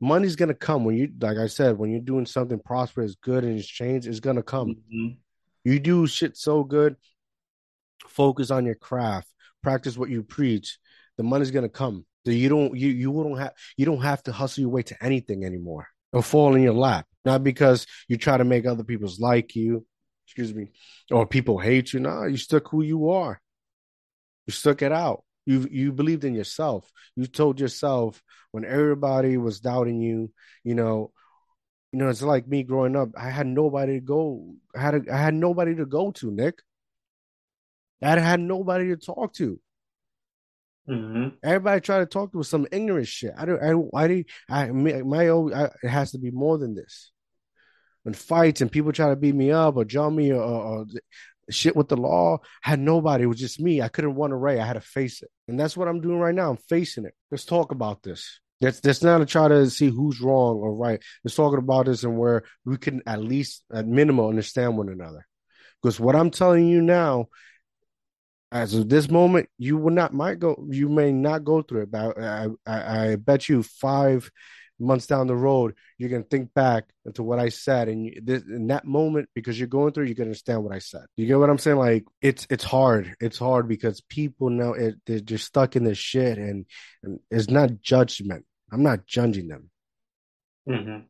[0.00, 3.58] money's gonna come when you, like I said, when you're doing something prosperous, good, and
[3.58, 4.06] it's changed.
[4.06, 4.76] It's gonna come.
[4.92, 5.08] Mm-hmm.
[5.64, 6.96] You do shit so good.
[8.06, 9.28] Focus on your craft.
[9.62, 10.78] Practice what you preach.
[11.16, 12.06] The money's gonna come.
[12.24, 15.04] So you don't you you don't have you don't have to hustle your way to
[15.04, 19.18] anything anymore or fall in your lap not because you try to make other people's
[19.18, 19.84] like you,
[20.26, 20.68] excuse me,
[21.10, 21.98] or people hate you.
[21.98, 23.40] No, you stuck who you are.
[24.46, 25.24] You stuck it out.
[25.44, 26.90] You you believed in yourself.
[27.16, 28.22] You told yourself
[28.56, 30.32] when everybody was doubting you,
[30.64, 31.12] you know,
[31.92, 33.10] you know, it's like me growing up.
[33.14, 34.54] I had nobody to go.
[34.74, 36.62] I had a, I had nobody to go to, Nick.
[38.00, 39.60] I had nobody to talk to.
[40.88, 41.36] Mm-hmm.
[41.44, 43.34] Everybody tried to talk to with some ignorant shit.
[43.36, 43.94] I don't.
[43.94, 44.02] I.
[44.02, 44.24] I.
[44.48, 45.52] I my own.
[45.52, 47.12] I, it has to be more than this
[48.04, 50.86] when fights and people try to beat me up or jump me or, or,
[51.50, 53.24] shit with the law, I had nobody.
[53.24, 53.82] It was just me.
[53.82, 54.60] I couldn't run away.
[54.60, 55.30] I had to face it.
[55.48, 56.50] And that's what I'm doing right now.
[56.50, 57.14] I'm facing it.
[57.30, 58.40] Let's talk about this.
[58.60, 61.02] That's that's not to try to see who's wrong or right.
[61.22, 65.26] Let's talking about this and where we can at least at minimum understand one another.
[65.82, 67.26] Because what I'm telling you now,
[68.50, 71.90] as of this moment, you will not might go you may not go through it,
[71.90, 74.30] but I I, I bet you five
[74.78, 76.84] months down the road, you're gonna think back
[77.14, 80.14] to what I said, and you, this, in that moment, because you're going through, you
[80.14, 81.06] can understand what I said.
[81.16, 81.78] You get what I'm saying?
[81.78, 83.14] Like it's it's hard.
[83.20, 84.96] It's hard because people know it.
[85.06, 86.66] They're just stuck in this shit, and,
[87.02, 88.44] and it's not judgment.
[88.72, 89.70] I'm not judging them.
[90.68, 91.06] Mm-hmm.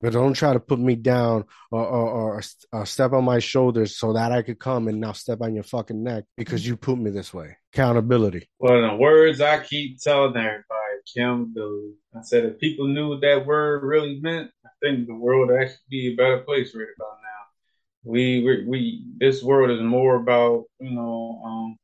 [0.00, 2.42] But don't try to put me down or, or, or,
[2.72, 5.64] or, step on my shoulders so that I could come and now step on your
[5.64, 7.56] fucking neck because you put me this way.
[7.74, 8.48] Accountability.
[8.60, 10.78] Well, the words I keep telling everybody
[11.16, 11.94] accountability.
[12.14, 15.60] I said if people knew what that word really meant, I think the world would
[15.60, 18.10] actually be a better place right about now.
[18.10, 21.76] We we, we this world is more about you know um,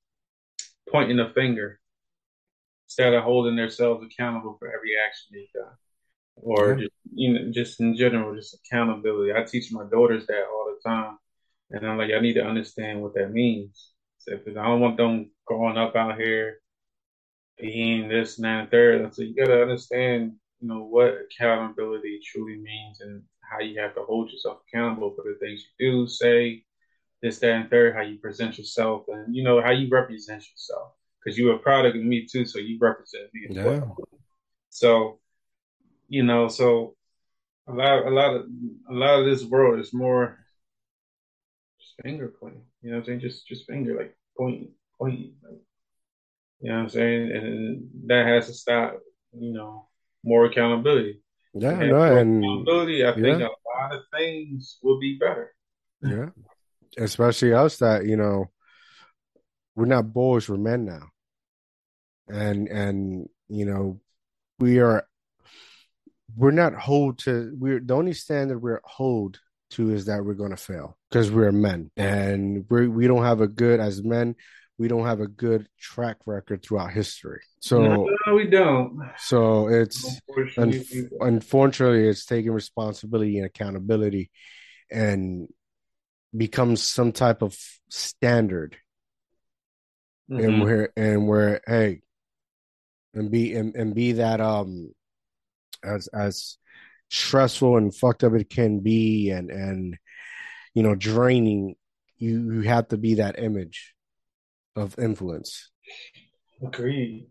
[0.91, 1.79] pointing a finger
[2.87, 5.75] instead of holding themselves accountable for every action they got,
[6.37, 6.81] or yeah.
[6.85, 9.33] just you know just in general just accountability.
[9.33, 11.19] I teach my daughters that all the time,
[11.71, 13.91] and I'm like I need to understand what that means.
[14.19, 16.61] So I don't want them growing up out here
[17.59, 19.15] being this and that and third.
[19.15, 24.03] So you gotta understand, you know, what accountability truly means and how you have to
[24.03, 26.65] hold yourself accountable for the things you do, say,
[27.23, 30.93] this, that, and third, how you present yourself and you know how you represent yourself.
[31.23, 33.65] Because you are a product of me too, so you represent me as yeah.
[33.65, 33.97] well.
[34.69, 35.21] So,
[36.09, 36.95] you know, so
[37.67, 38.47] a lot a lot of
[38.91, 40.39] a lot of this world is more
[41.81, 42.65] just finger pointing.
[42.83, 43.21] You know what I'm saying?
[43.21, 45.61] Just just finger like pointing, pointing, like
[46.61, 47.31] you know what I'm saying?
[47.33, 48.99] And that has to stop,
[49.39, 49.89] you know,
[50.25, 51.21] more accountability.
[51.53, 53.47] Yeah, and no, and accountability, I think yeah.
[53.47, 55.55] a lot of things will be better.
[56.03, 56.31] Yeah.
[56.97, 58.51] Especially us that, you know,
[59.75, 61.09] we're not boys, we're men now.
[62.29, 64.01] And and you know,
[64.59, 65.07] we are
[66.37, 69.39] we're not hold to we're the only standard we're hold
[69.71, 73.49] to is that we're gonna fail because we're men and we we don't have a
[73.49, 74.35] good as men
[74.79, 77.43] we don't have a good track record throughout history.
[77.61, 79.01] So no, we don't.
[79.19, 84.31] So it's unfortunately, un- unfortunately it's taking responsibility and accountability
[84.91, 85.49] and
[86.37, 87.57] becomes some type of
[87.89, 88.77] standard.
[90.31, 90.45] Mm-hmm.
[90.45, 92.01] And where and where hey,
[93.13, 94.93] and be and, and be that um
[95.85, 96.57] as as
[97.11, 99.97] stressful and fucked up it can be and and
[100.75, 101.75] you know draining
[102.19, 103.95] you you have to be that image
[104.75, 105.71] of influence
[106.63, 107.27] Agreed.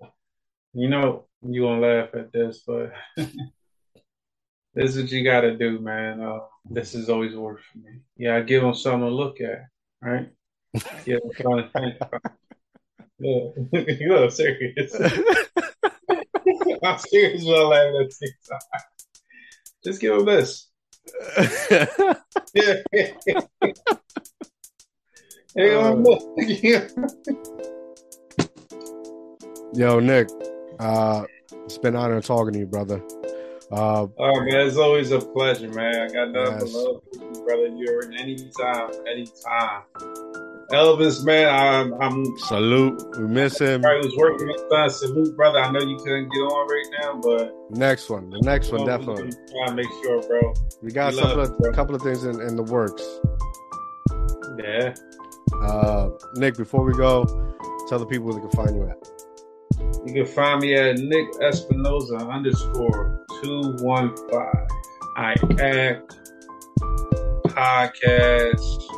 [0.73, 6.21] You know, you gonna laugh at this, but this is what you gotta do, man.
[6.21, 6.39] Uh,
[6.69, 8.01] this has always worked for me.
[8.17, 9.65] Yeah, I give them something to look at,
[10.01, 10.29] right?
[11.05, 12.21] Yeah, I'm trying to think about.
[13.19, 14.95] Yeah, you look serious.
[16.83, 18.61] I'm serious when I at TikTok.
[19.83, 20.69] Just give him this.
[22.53, 22.81] Yeah.
[25.55, 26.03] Hey, um,
[29.75, 30.27] yo nick
[30.79, 31.25] uh
[31.65, 33.03] it's been an honor talking to you brother
[33.71, 35.93] uh Oh man, it's always a pleasure, man.
[35.95, 37.67] I got nothing but love for you, brother.
[37.67, 39.83] You're in anytime, anytime.
[40.71, 44.89] Elvis, man, I'm I'm salute we miss him I was working with son.
[44.89, 45.59] Salute, brother.
[45.59, 49.31] I know you couldn't get on right now, but next one the next one definitely
[49.51, 50.53] trying to make sure, bro.
[50.81, 51.71] we got We a couple of bro.
[51.73, 53.03] couple of things in, in the works
[54.57, 54.93] Yeah.
[55.67, 57.25] uh nick before we go
[57.89, 58.97] tell the people where they can find you at
[60.07, 64.67] You can find me at Nick Espinoza underscore two one five.
[65.17, 66.15] I act
[67.49, 68.92] podcast.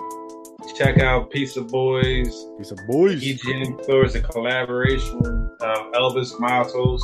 [0.76, 2.48] Check out Pizza Boys.
[2.58, 3.24] He's a boys.
[3.24, 7.02] EGM Store is a collaboration with uh, Elvis Matos.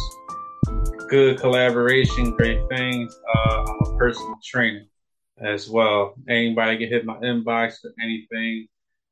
[1.07, 3.17] Good collaboration, great things.
[3.33, 4.83] Uh, I'm a personal trainer
[5.41, 6.15] as well.
[6.27, 8.67] Anybody can hit my inbox for anything.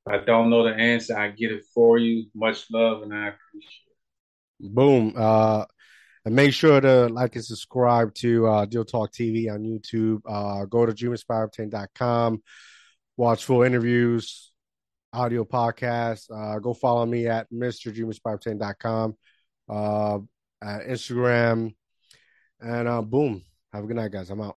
[0.06, 2.26] If I don't know the answer, I get it for you.
[2.36, 3.88] Much love, and I appreciate
[4.60, 4.76] it.
[4.76, 5.14] Boom.
[5.15, 5.64] Uh,
[6.26, 10.19] and make sure to like and subscribe to uh, Deal Talk TV on YouTube.
[10.27, 12.41] Uh, go to dreaminspire10.com.
[13.15, 14.49] Watch full interviews,
[15.14, 16.30] audio podcast.
[16.31, 17.94] Uh, go follow me at Mr.
[17.94, 19.15] dreaminspire10.com,
[19.69, 20.19] uh,
[20.61, 21.76] at Instagram.
[22.60, 23.44] And uh, boom.
[23.73, 24.30] Have a good night, guys.
[24.30, 24.57] I'm out.